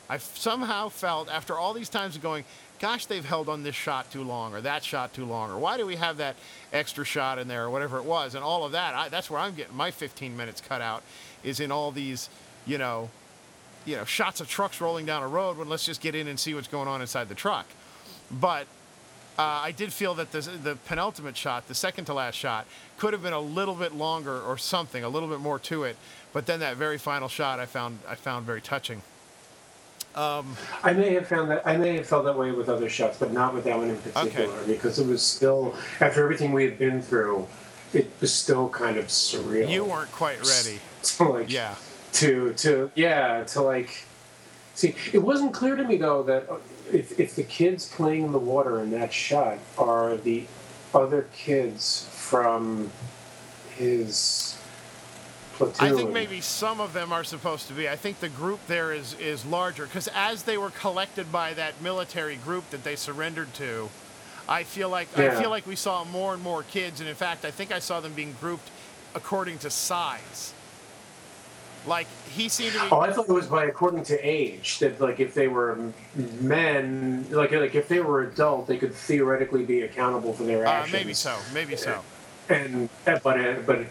[0.08, 2.44] I somehow felt after all these times of going,
[2.78, 5.76] gosh, they've held on this shot too long, or that shot too long, or why
[5.76, 6.36] do we have that
[6.72, 8.94] extra shot in there, or whatever it was, and all of that.
[8.94, 11.02] I, that's where I'm getting my 15 minutes cut out,
[11.42, 12.28] is in all these,
[12.66, 13.08] you know,
[13.86, 15.56] you know, shots of trucks rolling down a road.
[15.56, 17.66] When let's just get in and see what's going on inside the truck.
[18.30, 18.66] But
[19.39, 22.66] uh, I did feel that the, the penultimate shot, the second to last shot,
[22.99, 25.97] could have been a little bit longer or something, a little bit more to it.
[26.32, 29.03] But then that very final shot, I found I found very touching.
[30.85, 33.32] I may have found that I may have felt that way with other shots, but
[33.32, 37.03] not with that one in particular, because it was still after everything we had been
[37.03, 37.47] through,
[37.93, 39.68] it was still kind of surreal.
[39.68, 40.80] You weren't quite ready.
[41.03, 41.74] to like Yeah.
[42.14, 44.05] to to yeah to like
[44.74, 44.95] see.
[45.12, 46.49] It wasn't clear to me though that
[46.93, 50.47] if if the kids playing in the water in that shot are the
[50.95, 52.91] other kids from
[53.76, 54.57] his
[55.55, 55.93] platoon.
[55.93, 57.89] I think maybe some of them are supposed to be.
[57.89, 61.80] I think the group there is is larger because as they were collected by that
[61.80, 63.89] military group that they surrendered to,
[64.49, 67.45] I feel like I feel like we saw more and more kids, and in fact,
[67.45, 68.70] I think I saw them being grouped
[69.14, 70.53] according to size.
[71.87, 72.89] Like he seemed to be.
[72.91, 74.78] Oh, I thought it was by according to age.
[74.78, 75.78] That like if they were
[76.41, 80.70] men, like like if they were adult, they could theoretically be accountable for their Uh,
[80.70, 80.93] actions.
[80.93, 81.37] maybe so.
[81.53, 82.01] Maybe so.
[82.49, 83.87] And uh, but uh, but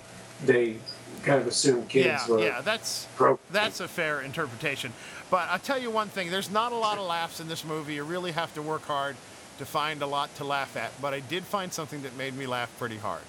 [0.45, 0.77] they
[1.23, 2.39] kind of assumed kids Yeah, were.
[2.41, 2.61] yeah.
[2.61, 3.07] That's
[3.51, 4.91] that's a fair interpretation.
[5.29, 7.95] But I'll tell you one thing: there's not a lot of laughs in this movie.
[7.95, 9.15] You really have to work hard
[9.59, 10.91] to find a lot to laugh at.
[11.01, 13.21] But I did find something that made me laugh pretty hard.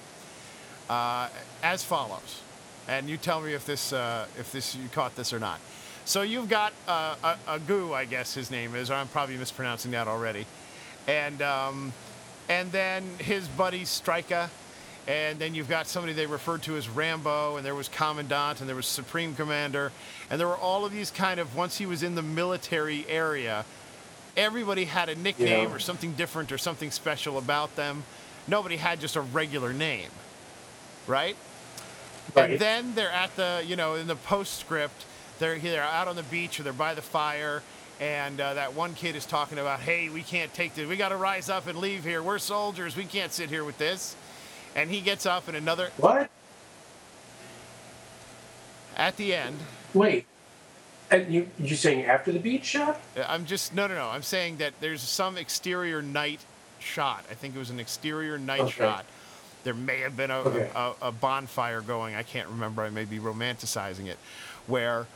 [0.89, 1.29] Uh,
[1.63, 2.41] as follows,
[2.87, 5.59] and you tell me if this uh, if this you caught this or not.
[6.05, 9.91] So you've got uh, a, Agu, I guess his name is, or I'm probably mispronouncing
[9.91, 10.45] that already,
[11.07, 11.93] and um,
[12.47, 14.49] and then his buddy Strika,
[15.07, 18.69] and then you've got somebody they referred to as Rambo, and there was Commandant, and
[18.69, 19.91] there was Supreme Commander,
[20.29, 23.65] and there were all of these kind of once he was in the military area,
[24.37, 25.75] everybody had a nickname Yeah.
[25.75, 28.03] or something different or something special about them.
[28.47, 30.09] Nobody had just a regular name,
[31.07, 31.35] right?
[32.33, 32.51] Right.
[32.51, 35.05] And then they're at the, you know, in the postscript,
[35.39, 37.61] they're they're out on the beach or they're by the fire,
[37.99, 40.87] and uh, that one kid is talking about, hey, we can't take this.
[40.87, 42.23] We got to rise up and leave here.
[42.23, 42.95] We're soldiers.
[42.95, 44.15] We can't sit here with this.
[44.75, 46.29] And he gets up, and another What?
[48.97, 49.57] at the end.
[49.93, 50.25] Wait.
[51.11, 52.99] And you you saying after the beach shot?
[53.27, 54.07] I'm just no, no, no.
[54.09, 56.39] I'm saying that there's some exterior night
[56.79, 57.23] shot.
[57.29, 58.71] I think it was an exterior night Okay.
[58.71, 59.05] shot.
[59.65, 60.69] There may have been a, Okay.
[60.75, 62.15] a, a bonfire going.
[62.15, 62.83] I can't remember.
[62.83, 64.19] I may be romanticizing it,
[64.67, 65.07] where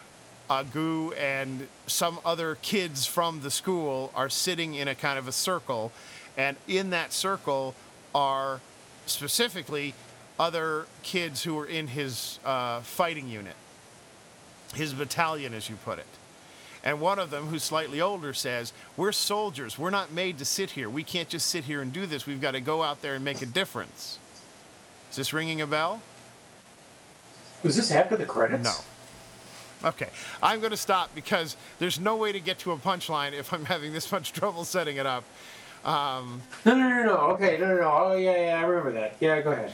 [0.49, 5.31] Agu and some other kids from the school are sitting in a kind of a
[5.31, 5.91] circle,
[6.35, 7.75] and in that circle
[8.15, 8.59] are
[9.05, 9.93] specifically
[10.39, 13.55] other kids who were in his uh, fighting unit,
[14.73, 16.07] his battalion, as you put it.
[16.83, 19.77] And one of them, who's slightly older, says, We're soldiers.
[19.77, 20.89] We're not made to sit here.
[20.89, 22.25] We can't just sit here and do this.
[22.25, 24.17] We've got to go out there and make a difference.
[25.09, 26.01] Is this ringing a bell?
[27.63, 28.63] Was this after the credits?
[28.63, 29.87] No.
[29.89, 30.09] Okay.
[30.41, 33.65] I'm going to stop because there's no way to get to a punchline if I'm
[33.65, 35.23] having this much trouble setting it up.
[35.85, 37.17] Um, No, no, no, no.
[37.33, 37.91] Okay, no, no, no.
[37.91, 39.15] Oh, yeah, yeah, I remember that.
[39.19, 39.71] Yeah, go ahead.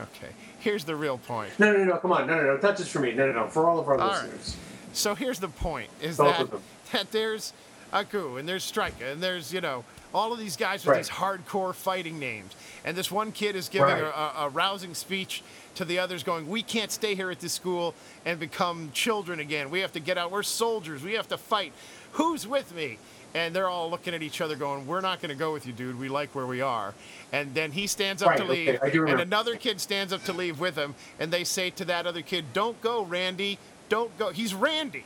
[0.00, 0.30] okay.
[0.58, 1.58] Here's the real point.
[1.58, 1.96] No, no, no.
[1.98, 2.26] Come on.
[2.26, 2.56] No, no, no.
[2.56, 3.12] Not just for me.
[3.12, 3.48] No, no, no.
[3.48, 4.22] For all of our All right.
[4.24, 4.56] listeners.
[4.94, 6.60] So here's the point: is Both that
[6.92, 7.52] that there's
[7.92, 10.98] Aku and there's Strika and there's you know all of these guys with Right.
[11.04, 12.54] these hardcore fighting names,
[12.84, 14.02] and this one kid is giving Right.
[14.02, 15.42] a, a, rousing speech
[15.76, 17.94] to the others, going, "We can't stay here at this school
[18.24, 19.70] and become children again.
[19.70, 20.30] We have to get out.
[20.30, 21.02] We're soldiers.
[21.02, 21.72] We have to fight.
[22.12, 22.98] Who's with me?"
[23.34, 25.72] And they're all looking at each other, going, "We're not going to go with you,
[25.72, 25.98] dude.
[25.98, 26.92] We like where we are."
[27.32, 30.34] And then he stands up Right, to leave, do and another kid stands up to
[30.34, 33.58] leave with him, and they say to that other kid, "Don't go, Randy.
[33.88, 35.04] Don't go." He's Randy.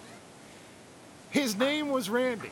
[1.30, 2.50] His name was Randy.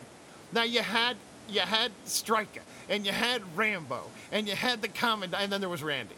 [0.53, 1.17] Now you had
[1.49, 5.71] you had Strika and you had Rambo and you had the commandant and then there
[5.71, 6.15] was Randy.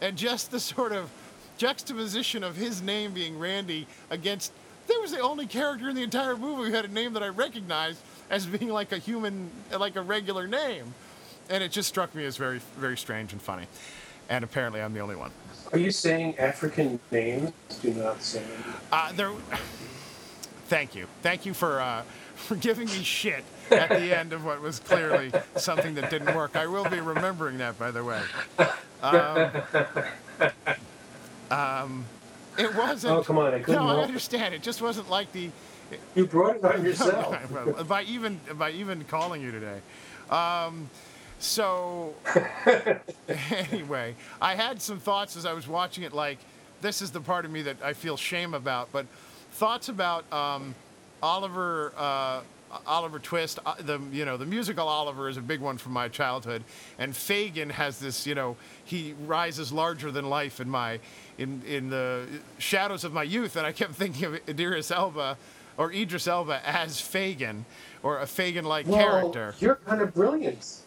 [0.00, 1.10] And just the sort of
[1.58, 4.52] juxtaposition of his name being Randy against
[4.88, 7.28] there was the only character in the entire movie who had a name that I
[7.28, 8.00] recognized
[8.30, 10.94] as being like a human like a regular name.
[11.48, 13.66] And it just struck me as very very strange and funny.
[14.28, 15.30] and apparently I'm the only one.
[15.72, 18.42] Are you saying African names do not say?
[18.90, 19.30] Uh, there.
[20.66, 21.06] Thank you.
[21.22, 22.02] Thank you for uh,
[22.34, 26.56] for giving me shit at the end of what was clearly something that didn't work.
[26.56, 28.20] I will be remembering that, by the way.
[29.02, 29.50] Um,
[31.50, 32.04] um,
[32.58, 33.14] it wasn't.
[33.14, 34.08] Oh, come on, I couldn't No, I help it.
[34.08, 34.54] understand.
[34.54, 35.50] It just wasn't like the.
[36.14, 37.50] You brought it on yourself.
[37.50, 39.80] Well, by even by even calling you today.
[40.30, 40.88] Um,
[41.38, 42.14] so
[43.50, 46.12] anyway, I had some thoughts as I was watching it.
[46.12, 46.38] Like
[46.80, 49.06] this is the part of me that I feel shame about, but
[49.52, 50.74] thoughts about um,
[51.22, 51.92] Oliver.
[51.96, 52.40] Uh,
[52.86, 56.08] Oliver Twist, uh, the you know the musical Oliver is a big one from my
[56.08, 56.64] childhood,
[56.98, 60.98] and Fagin has this you know he rises larger than life in my
[61.38, 62.26] in in the
[62.58, 65.36] shadows of my youth, and I kept thinking of Idris Elba
[65.78, 67.64] or Idris Elba as Fagin
[68.02, 68.98] or a Fagin-like Well,
[69.32, 69.54] character.
[69.60, 70.78] you're kind of brilliant.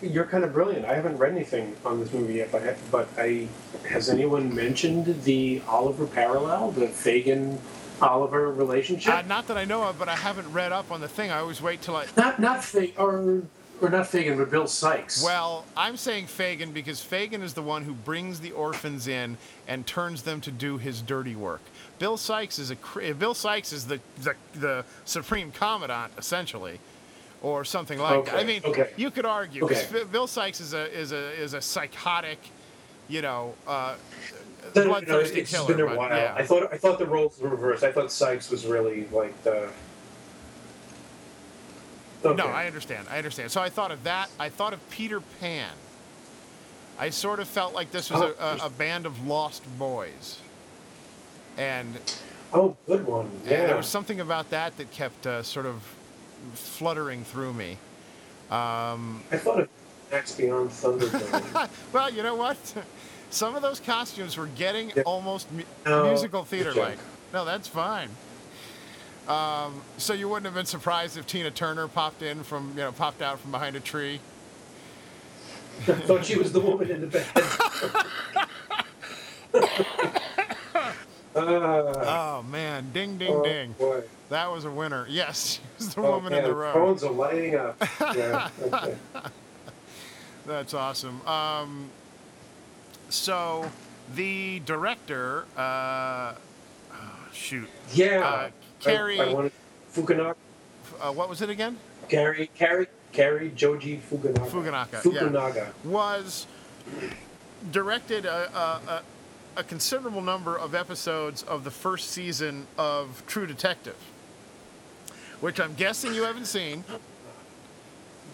[0.00, 0.84] You're kind of brilliant.
[0.84, 3.48] I haven't read anything on this movie yet, but but I
[3.88, 7.58] has anyone mentioned the Oliver parallel, the Fagin
[8.00, 9.12] Oliver relationship?
[9.12, 11.30] Uh, not that I know of, but I haven't read up on the thing.
[11.30, 12.06] I always wait till I.
[12.16, 13.42] not not Fagin or
[13.80, 15.22] or not Fagin, but Bill Sikes.
[15.24, 19.36] Well, I'm saying Fagin because Fagin is the one who brings the orphans in
[19.66, 21.60] and turns them to do his dirty work.
[21.98, 26.78] Bill Sikes is a Bill Sikes is the the, the supreme commandant essentially,
[27.42, 28.34] or something like that.
[28.34, 28.90] I mean, okay.
[28.96, 29.86] you could argue Okay.
[30.10, 32.38] Bill Sikes is a is a is a psychotic,
[33.12, 33.94] you know, uh,
[34.74, 35.68] No, no, no, it's killer.
[35.74, 36.08] been a while.
[36.08, 36.34] yeah.
[36.34, 37.84] I thought I thought the roles were reversed.
[37.84, 39.68] I thought Sikes was really like the.
[42.24, 42.36] Okay.
[42.36, 43.06] No, I understand.
[43.10, 43.50] I understand.
[43.50, 44.30] So I thought of that.
[44.38, 45.70] I thought of Peter Pan.
[46.98, 50.38] I sort of felt like this was a, a, a band of lost boys.
[51.58, 51.98] And,
[52.54, 53.28] Oh, good one.
[53.44, 53.66] Yeah.
[53.66, 55.82] there was something about that that kept uh, sort of
[56.54, 57.72] fluttering through me.
[58.50, 59.68] Um, I thought of
[60.12, 61.68] Max Beyond Thunderdome.
[61.92, 62.56] well, you know what?
[63.32, 65.02] Some of those costumes were getting Yeah.
[65.06, 66.98] almost mu- No, musical theater like.
[67.32, 68.10] No, that's fine.
[69.26, 72.92] Um, so you wouldn't have been surprised if Tina Turner popped in from, you know,
[72.92, 74.20] popped out from behind a tree.
[75.88, 77.26] I thought she was the woman in the bed.
[79.54, 80.92] uh,
[81.34, 83.72] Oh man, ding ding oh, ding.
[83.78, 84.02] Boy.
[84.28, 85.06] That was a winner.
[85.08, 86.72] Yes, she was the Oh, woman man, in the row.
[86.74, 87.82] Phones are lighting up.
[88.14, 88.50] Yeah.
[88.62, 88.96] Okay.
[90.46, 91.26] That's awesome.
[91.26, 91.88] Um,
[93.12, 93.70] so
[94.14, 96.34] the director, uh,
[96.92, 96.96] oh,
[97.32, 98.20] shoot, Yeah.
[98.26, 98.50] Uh,
[98.80, 99.52] Cary- I, I wanted
[99.94, 100.34] Fukunaga.
[101.00, 101.78] uh, what was it again?
[102.08, 104.48] Cary, Cary, Cary Joji Fukunaga.
[104.48, 105.00] Fukunaga, yeah.
[105.00, 105.68] Fukunaga.
[105.84, 106.46] Was
[107.70, 109.02] directed a, a, a,
[109.58, 113.96] a considerable number of episodes of the first season of True Detective,
[115.40, 116.82] which I'm guessing you haven't seen.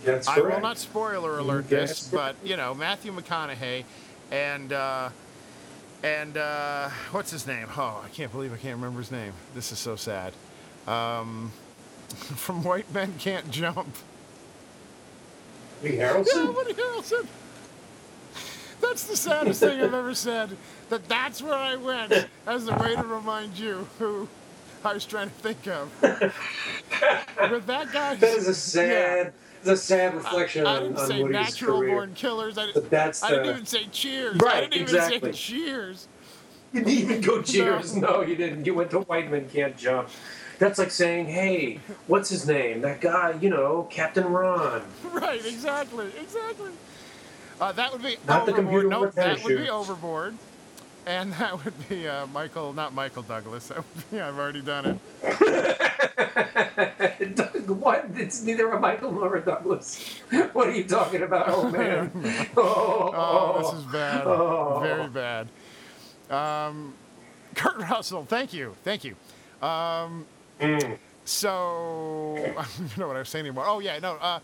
[0.05, 0.55] That's I correct.
[0.57, 3.85] will not spoiler alert this, but you know Matthew McConaughey
[4.31, 5.11] and uh,
[6.03, 7.67] and uh, what's his name?
[7.77, 9.33] Oh, I can't believe I can't remember his name.
[9.55, 10.33] This is so sad.
[10.87, 11.53] Um,
[12.09, 13.95] from White Men Can't Jump.
[15.83, 17.27] Lee Yeah, Woody Harrelson.
[18.81, 20.57] That's the saddest thing I've ever said.
[20.89, 22.13] That that's where I went
[22.47, 24.29] as a way to remind you who
[24.85, 25.91] I was trying to think of.
[27.51, 28.15] With that guy.
[28.15, 31.79] That is a sad, it's a sad reflection I on, didn't on say Woody's natural
[31.81, 31.95] career.
[31.95, 32.59] born killers.
[32.59, 34.37] I, But that's I didn't even say cheers.
[34.41, 35.33] I Right, didn't even exactly.
[35.33, 36.09] say cheers.
[36.73, 37.97] You didn't even go cheers.
[37.97, 38.23] No.
[38.23, 38.65] you didn't.
[38.67, 40.09] You went to White Men Can't Jump.
[40.59, 41.79] That's like saying, hey,
[42.09, 42.81] what's his name?
[42.81, 44.83] That guy, you know, Captain Ron.
[45.13, 46.71] Right, exactly, exactly.
[47.61, 48.57] Uh, that would be Not the overboard.
[48.57, 50.35] computer no, that would be overboard.
[51.09, 53.69] And that would be uh, Michael, not Michael Douglas.
[53.69, 54.99] That would be, I've already done it.
[57.67, 58.05] what?
[58.15, 60.21] It's neither a Michael nor a Douglas.
[60.53, 61.47] What are you talking about?
[61.49, 62.11] Oh, man.
[62.57, 64.27] Oh, Oh, this is bad.
[64.27, 64.81] Oh.
[64.83, 65.49] Very bad.
[66.31, 66.93] Um,
[67.55, 69.17] Kurt Russell, thank you, thank you.
[69.67, 70.27] Um,
[70.61, 70.99] Mm.
[71.25, 73.65] so I don't know what I was saying anymore.
[73.67, 74.15] Oh yeah, no.
[74.21, 74.41] Uh,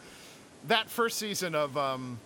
[0.68, 2.18] that first season of um,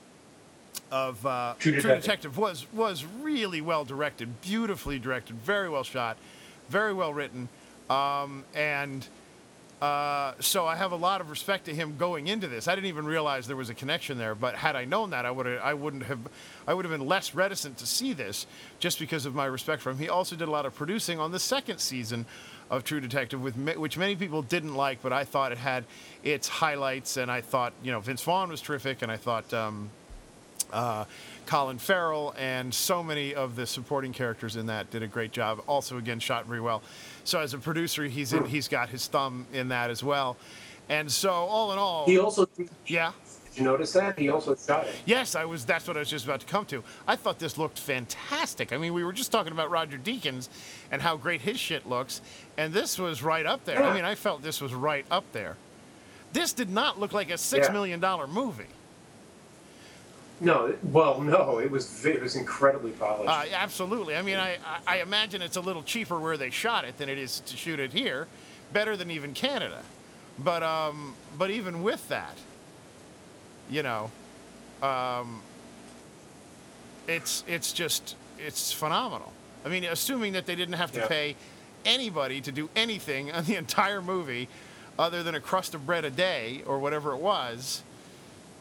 [0.91, 2.03] of uh, True True Detective.
[2.03, 6.16] Detective was was really well directed, beautifully directed, very well shot,
[6.68, 7.49] very well written,
[7.91, 9.07] um, and
[9.80, 12.66] uh, so I have a lot of respect to him going into this.
[12.66, 15.30] I didn't even realize there was a connection there, but had I known that, I
[15.30, 16.18] would have I wouldn't have
[16.66, 18.47] I would have been less reticent to see this
[18.80, 19.99] just because of my respect for him.
[19.99, 22.26] He also did a lot of producing on the second season
[22.70, 25.84] of True Detective, with which many people didn't like, but I thought it had
[26.24, 29.53] its highlights, and I thought you know Vince Vaughn was terrific, and I thought.
[29.55, 29.91] Um,
[30.73, 31.05] uh,
[31.47, 35.62] Colin Farrell and so many of the supporting characters in that did a great job.
[35.66, 36.83] Also, again, shot very well.
[37.25, 40.37] So, as a producer, he's in, he's got his thumb in that as well.
[40.89, 42.49] And so, all in all, He also
[42.87, 43.12] yeah,
[43.51, 44.19] Did you notice that?
[44.19, 44.95] He also shot it.
[45.05, 45.64] Yes, I was.
[45.66, 46.83] That's what I was just about to come to.
[47.07, 48.73] I thought this looked fantastic.
[48.73, 50.49] I mean, we were just talking about Roger Deakins
[50.91, 52.23] and how great his shit looks,
[52.57, 53.83] and this was right up there.
[53.83, 55.57] I mean, I felt this was right up there.
[56.33, 57.73] This did not look like a six Yeah.
[57.73, 58.64] million dollar movie.
[60.41, 63.28] No, well, no, it was it was incredibly polished.
[63.28, 64.14] Uh, absolutely.
[64.16, 67.18] I mean, I, I imagine it's a little cheaper where they shot it than it
[67.18, 68.28] is to shoot it here.
[68.72, 69.82] Better than even Canada,
[70.39, 72.36] but um, but even with that,
[73.70, 74.11] you know,
[74.82, 75.41] um,
[77.09, 79.32] it's it's just it's phenomenal.
[79.64, 81.07] I mean, assuming that they didn't have to Yeah.
[81.09, 81.36] pay
[81.84, 84.49] anybody to do anything on the entire movie,
[84.99, 87.82] other than a crust of bread a day or whatever it was,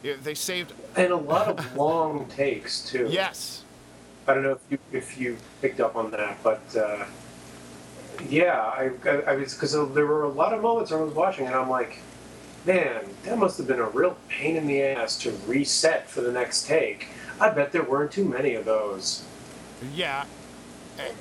[0.03, 0.73] it, they saved.
[0.95, 3.07] and a lot of long takes too.
[3.09, 3.63] Yes.
[4.27, 7.05] I don't know if you if you picked up on that, but uh,
[8.29, 11.13] yeah, I I, I was because there were a lot of moments where I was
[11.13, 11.99] watching and I'm like,
[12.65, 16.31] man, that must have been a real pain in the ass to reset for the
[16.31, 17.07] next take.
[17.39, 19.23] I bet there weren't too many of those.
[19.93, 20.25] Yeah.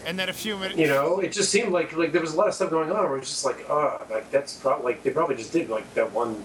[0.07, 0.79] And then a few minutes.
[0.79, 3.09] You know, it just seemed like like there was a lot of stuff going on
[3.09, 6.11] where it's just like, oh, like that's probably like they probably just did like that
[6.12, 6.43] one,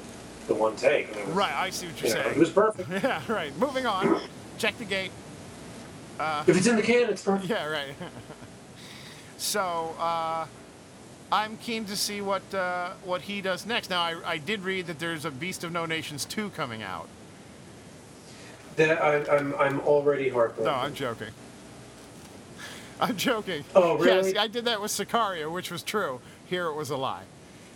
[0.52, 1.14] the one take.
[1.16, 2.36] Was, Right, I see what you're you know, saying.
[2.36, 2.90] it was perfect.
[3.04, 3.58] Yeah, right.
[3.58, 4.22] Moving on.
[4.58, 5.12] Check the gate.
[6.20, 7.50] If it's in the can, it's perfect.
[7.50, 7.96] Yeah, right.
[9.38, 10.46] so, uh,
[11.32, 13.90] I'm keen to see what uh, what he does next.
[13.90, 17.08] Now, I, I did read that there's a Beast of No Nations 2 coming out.
[18.76, 20.66] That I, I'm I'm already heartbroken.
[20.66, 21.30] No, I'm joking.
[23.00, 23.64] I'm joking.
[23.74, 24.34] Oh, really?
[24.34, 26.20] Yes, I did that with Sicario, which was true.
[26.46, 27.24] Here it was a lie.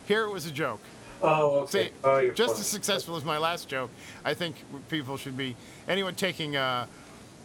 [0.06, 0.82] Here it was a joke.
[1.22, 1.86] Oh, okay.
[1.86, 2.62] See, oh, you're just funny.
[2.62, 3.90] as successful as my last joke.
[4.24, 4.56] I think
[4.90, 5.56] people should be
[5.88, 6.88] anyone taking uh,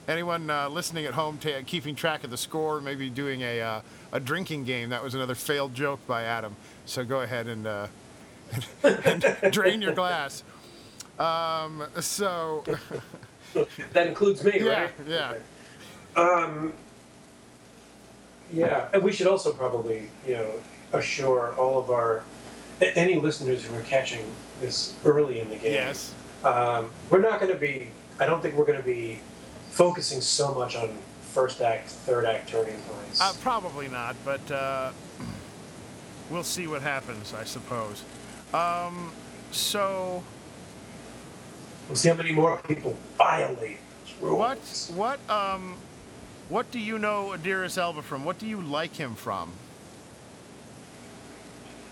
[0.08, 3.80] anyone uh, listening at home ta keeping track of the score, maybe doing a uh,
[4.12, 4.90] a drinking game.
[4.90, 6.56] That was another failed joke by Adam.
[6.84, 7.86] So go ahead and, uh,
[8.82, 10.42] and drain your glass.
[11.18, 12.64] Um, so
[13.92, 14.90] That includes me, yeah, right?
[15.06, 15.34] yeah.
[16.16, 16.72] Um,
[18.52, 20.50] yeah, and we should also probably, you know,
[20.92, 22.22] assure all of our
[22.80, 24.24] a- any listeners who are catching
[24.60, 25.72] this early in the game.
[25.74, 26.14] Yes.
[26.44, 27.88] Um, we're not going to be.
[28.18, 29.20] I don't think we're going to be
[29.70, 30.90] focusing so much on
[31.22, 33.20] first act, third act turning points.
[33.20, 34.90] Uh, probably not, but uh,
[36.30, 38.02] we'll see what happens, I suppose.
[38.52, 39.12] Um,
[39.52, 40.22] so
[41.88, 44.90] we'll see how many more people violate those rules.
[44.96, 45.76] what what um
[46.48, 48.24] what do you know Idris Elba from?
[48.24, 49.52] What do you like him from?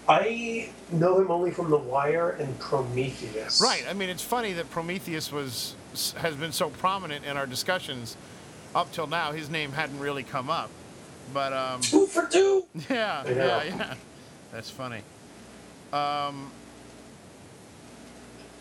[0.09, 3.61] I know him only from The Wire and Prometheus.
[3.61, 3.85] Right.
[3.89, 5.75] I mean, it's funny that Prometheus was
[6.17, 8.17] has been so prominent in our discussions
[8.75, 9.33] up till now.
[9.33, 10.71] His name hadn't really come up,
[11.35, 12.65] but um, Two for two.
[12.91, 13.95] yeah, I yeah, yeah.
[14.53, 15.03] That's funny.
[15.93, 16.51] Um,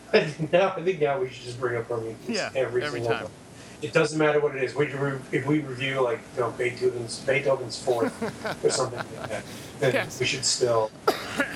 [0.14, 3.02] I think now, I think now we should just bring up Prometheus Yeah, every, every
[3.02, 3.28] single time.
[3.82, 4.74] It doesn't matter what it is.
[4.74, 8.12] We re- if we review like you know Beethoven's Beethoven's Fourth
[8.66, 9.44] or something like that,
[9.80, 10.20] then Yes.
[10.20, 10.90] we should still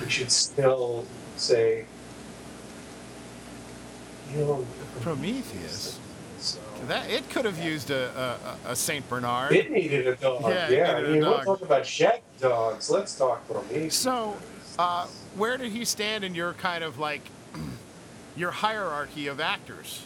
[0.04, 1.06] we should still
[1.38, 1.86] say
[4.32, 4.66] you know
[5.02, 6.00] Prometheus.
[6.40, 9.52] So That it could have used a a, a Saint Bernard.
[9.54, 10.42] it needed a dog.
[10.44, 11.46] Yeah, Yeah, I mean, we'll dog.
[11.46, 12.90] talk about shaggy dogs.
[12.92, 13.96] Let's talk Prometheus.
[13.96, 14.38] So,
[14.78, 17.22] uh, where did he stand in your kind of like
[18.36, 20.04] your hierarchy of actors?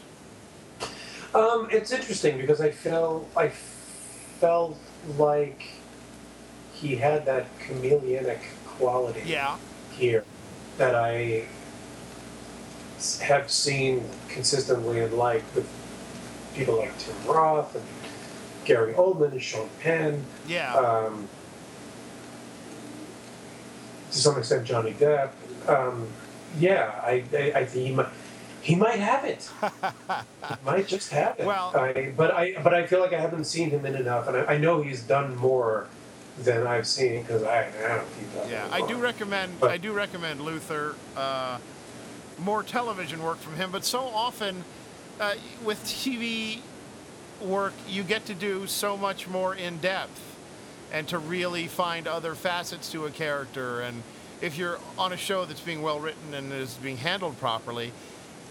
[1.36, 4.78] Um, it's interesting because I felt I felt
[5.18, 5.68] like
[6.74, 9.58] he had that chameleonic quality Yeah.
[9.92, 10.24] here
[10.96, 11.46] I
[13.22, 15.68] have seen consistently and like with
[16.56, 17.84] people like Tim Roth and
[18.64, 20.74] Gary Oldman and Sean Penn, Yeah.
[20.74, 21.28] um,
[24.12, 25.32] to some extent Johnny Depp.
[25.68, 26.08] Um,
[26.58, 28.08] yeah, I, I, I think he might.
[28.66, 29.48] He might have it.
[29.62, 31.46] he might just have it.
[31.46, 34.36] Well- I, but I, but I feel like I haven't seen him in enough, and
[34.36, 35.86] I, I know he's done more
[36.40, 38.50] than I've seen because I, I don't keep up.
[38.50, 38.68] yeah.
[38.72, 39.60] I do recommend.
[39.60, 40.96] But- I do recommend Luther.
[41.16, 41.60] Uh,
[42.40, 44.64] more television work from him, but so often
[45.22, 46.58] uh, with TV
[47.40, 50.20] work, you get to do so much more in depth,
[50.92, 53.82] and to really find other facets to a character.
[53.82, 54.02] And
[54.42, 57.92] if you're on a show that's being well written and is being handled properly,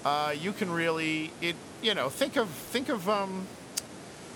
[0.05, 1.57] uh, you can really it.
[1.83, 3.47] You know, think of think of um,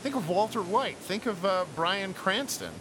[0.02, 0.96] think of Walter White.
[0.98, 2.72] Think of uh, Bryan Cranston.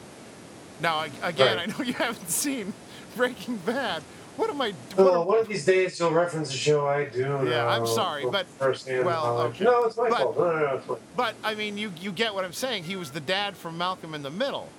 [0.82, 1.68] Now, again, Right.
[1.70, 2.74] I know you haven't seen
[3.16, 4.04] Breaking Bad.
[4.36, 4.74] What am I?
[4.96, 7.22] What Well, am- one of these days you'll reference a show I do.
[7.50, 9.64] Yeah, I'm sorry, but- well, okay.
[9.64, 10.38] No, it's my But- fault.
[10.38, 10.98] No, no, no, it's fine.
[11.16, 12.84] But I mean, you you get what I'm saying.
[12.84, 14.70] He was the dad from Malcolm in the Middle,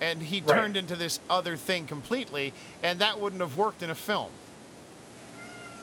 [0.00, 0.56] and he Right.
[0.56, 4.30] turned into this other thing completely, and that wouldn't have worked in a film.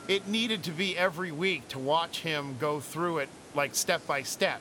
[0.08, 4.22] It needed to be every week to watch him go through it like step by
[4.22, 4.60] step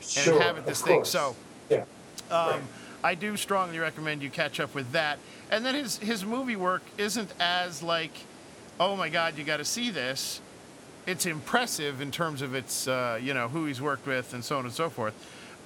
[0.00, 0.96] and Sure, have it this thing.
[0.96, 1.10] course.
[1.10, 1.36] So
[1.70, 1.84] Yeah.
[2.30, 2.60] um, Right.
[3.04, 5.18] I do strongly recommend you catch up with that.
[5.50, 8.12] And then his his movie work isn't as like,
[8.78, 10.40] oh my God, you got to see this.
[11.06, 14.58] It's impressive in terms of its uh, you know who he's worked with and so
[14.58, 15.14] on and so forth,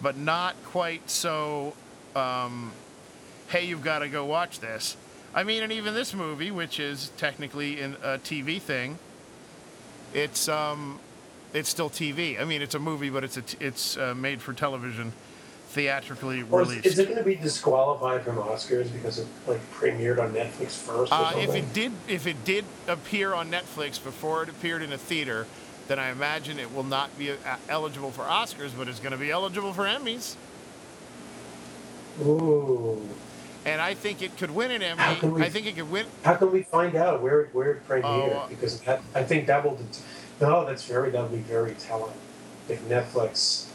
[0.00, 1.74] but not quite so.
[2.14, 2.72] Um,
[3.48, 4.96] hey, you've got to go watch this.
[5.34, 8.98] I mean, and even this movie, which is technically in a TV thing,
[10.14, 10.98] it's um,
[11.52, 12.40] it's still TV.
[12.40, 15.12] I mean, it's a movie, but it's a t- it's uh, made for television,
[15.68, 16.86] theatrically Or is, released.
[16.86, 21.12] is it going to be disqualified from Oscars because it like premiered on Netflix first?
[21.12, 24.98] Uh, if it did, if it did appear on Netflix before it appeared in a
[24.98, 25.46] theater,
[25.88, 27.36] then I imagine it will not be uh,
[27.68, 30.34] eligible for Oscars, but it's going to be eligible for Emmys.
[32.24, 32.95] Ooh.
[33.66, 35.02] And I think it could win an Emmy.
[35.28, 36.06] we- I think it could win.
[36.24, 38.04] How can we find out where it where it premiered?
[38.04, 39.74] Oh, because that, I think that will.
[39.74, 40.00] Det-
[40.40, 42.12] no, that's very that will be very telling.
[42.68, 43.66] If Netflix,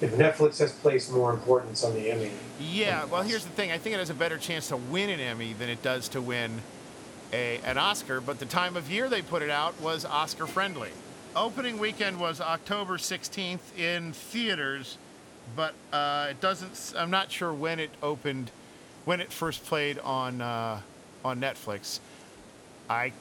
[0.00, 2.30] if Netflix has placed more importance on the Emmy.
[2.60, 3.04] Yeah.
[3.04, 3.70] Well, here's the thing.
[3.70, 6.20] I think it has a better chance to win an Emmy than it does to
[6.20, 6.60] win
[7.32, 8.20] a an Oscar.
[8.20, 10.90] But the time of year they put it out was Oscar friendly.
[11.36, 14.98] Opening weekend was October 16th in theaters,
[15.56, 16.92] but uh, it doesn't.
[16.98, 18.50] I'm not sure when it opened,
[19.04, 20.80] when it first played on uh,
[21.24, 22.00] on Netflix.
[22.88, 23.12] I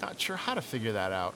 [0.00, 1.34] not sure how to figure that out.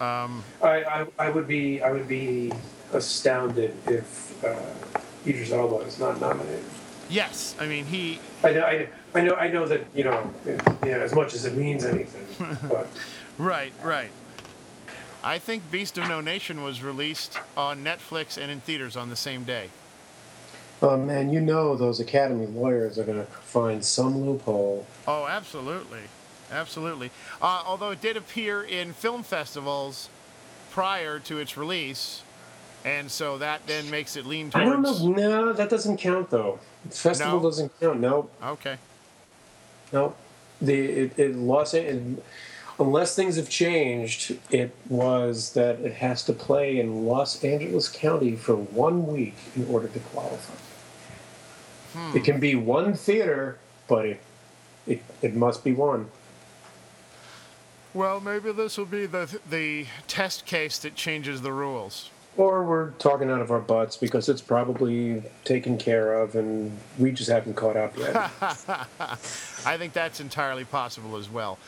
[0.00, 2.52] Um, I, I, I would be I would be
[2.92, 4.56] astounded if uh,
[5.26, 6.64] Idris Elba is not nominated.
[7.08, 8.20] yes, I mean he.
[8.44, 11.56] I know, I, I know I know that you know, know as much as it
[11.56, 12.86] means anything, but
[13.38, 14.10] Right, right.
[15.22, 19.16] I think Beast of No Nation was released on Netflix and in theaters on the
[19.16, 19.68] same day.
[20.82, 24.86] Oh man, you know those Academy lawyers are going to find some loophole.
[25.06, 26.00] Oh, absolutely,
[26.50, 27.10] absolutely.
[27.40, 30.08] Uh, although it did appear in film festivals
[30.70, 32.22] prior to its release,
[32.84, 34.66] and so that then makes it lean towards.
[34.68, 35.08] I don't know.
[35.28, 36.58] No, that doesn't count though.
[36.90, 37.42] Festival No?
[37.42, 38.00] doesn't count.
[38.00, 38.76] No, Okay.
[39.92, 40.14] no.
[40.60, 42.22] The it, lost it it,
[42.78, 48.36] unless things have changed, it was that it has to play in Los Angeles County
[48.36, 50.54] for one week in order to qualify.
[51.98, 52.16] Hmm.
[52.16, 53.58] It can be one theater,
[53.88, 54.20] but it
[54.86, 56.08] it, it must be one.
[57.94, 62.10] Well, maybe this will be the the test case that changes the rules.
[62.36, 67.10] Or we're talking out of our butts because it's probably taken care of and we
[67.10, 68.14] just haven't caught up yet.
[69.64, 71.58] I think that's entirely possible as well.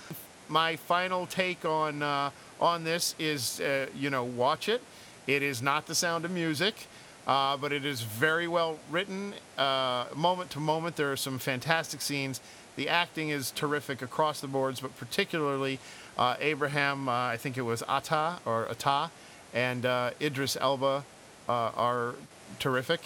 [0.49, 2.31] My final take on uh,
[2.61, 4.83] on this is, uh, you know, watch it.
[5.27, 6.87] It is not the sound of music,
[7.27, 9.35] uh, but it is very well written.
[9.59, 12.41] Uh, moment to moment, there are some fantastic scenes.
[12.77, 15.81] The acting is terrific across the boards, but particularly
[16.17, 19.11] uh, Abraham, uh, I think it was Attah or Attah,
[19.53, 19.85] and
[20.21, 21.05] Idris Elba
[21.49, 22.15] are
[22.59, 23.01] terrific,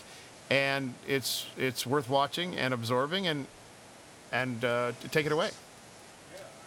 [0.48, 3.46] and it's it's worth watching and absorbing and
[4.30, 4.60] and
[5.10, 5.50] take it away.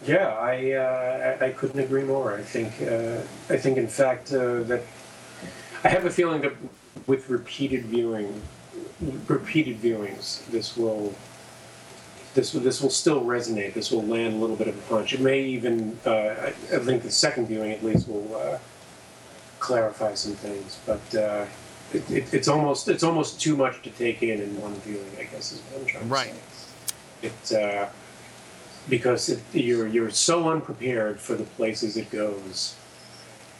[0.04, 2.34] Yeah, I, uh, I couldn't agree more.
[2.34, 3.20] I think uh,
[3.52, 4.82] I think in fact uh, that
[5.84, 6.52] I have a feeling that
[7.06, 8.42] with repeated viewing,
[9.26, 11.14] repeated viewings, this will
[12.34, 13.72] this this will still resonate.
[13.72, 15.14] This will land a little bit of a punch.
[15.14, 18.58] It may even uh, I, I think the second viewing at least will uh,
[19.60, 20.78] clarify some things.
[20.84, 21.46] But uh,
[21.94, 25.10] it, it, it's almost it's almost too much to take in in one viewing.
[25.18, 26.28] I guess is what I'm trying Right.
[26.28, 27.64] to say.
[27.64, 27.82] Right.
[27.82, 27.86] It.
[28.88, 32.76] Because it, you're you're so unprepared for the places it goes,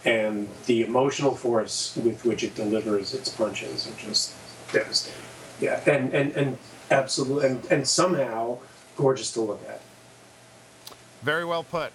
[0.04, 4.32] and the emotional force with which it delivers its punches are just
[4.72, 5.20] devastating.
[5.60, 6.58] Yeah, and and and
[6.90, 8.58] absolutely, and, and somehow
[8.96, 9.80] gorgeous to look at.
[11.22, 11.92] Very well put.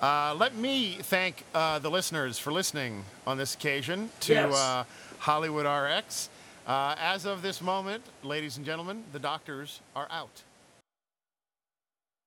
[0.00, 4.54] Uh, let me thank uh, the listeners for listening on this occasion to Yes.
[4.56, 4.84] uh,
[5.18, 6.30] Hollywood RX.
[6.66, 10.42] Uh, as of this moment, ladies and gentlemen, the doctors are out.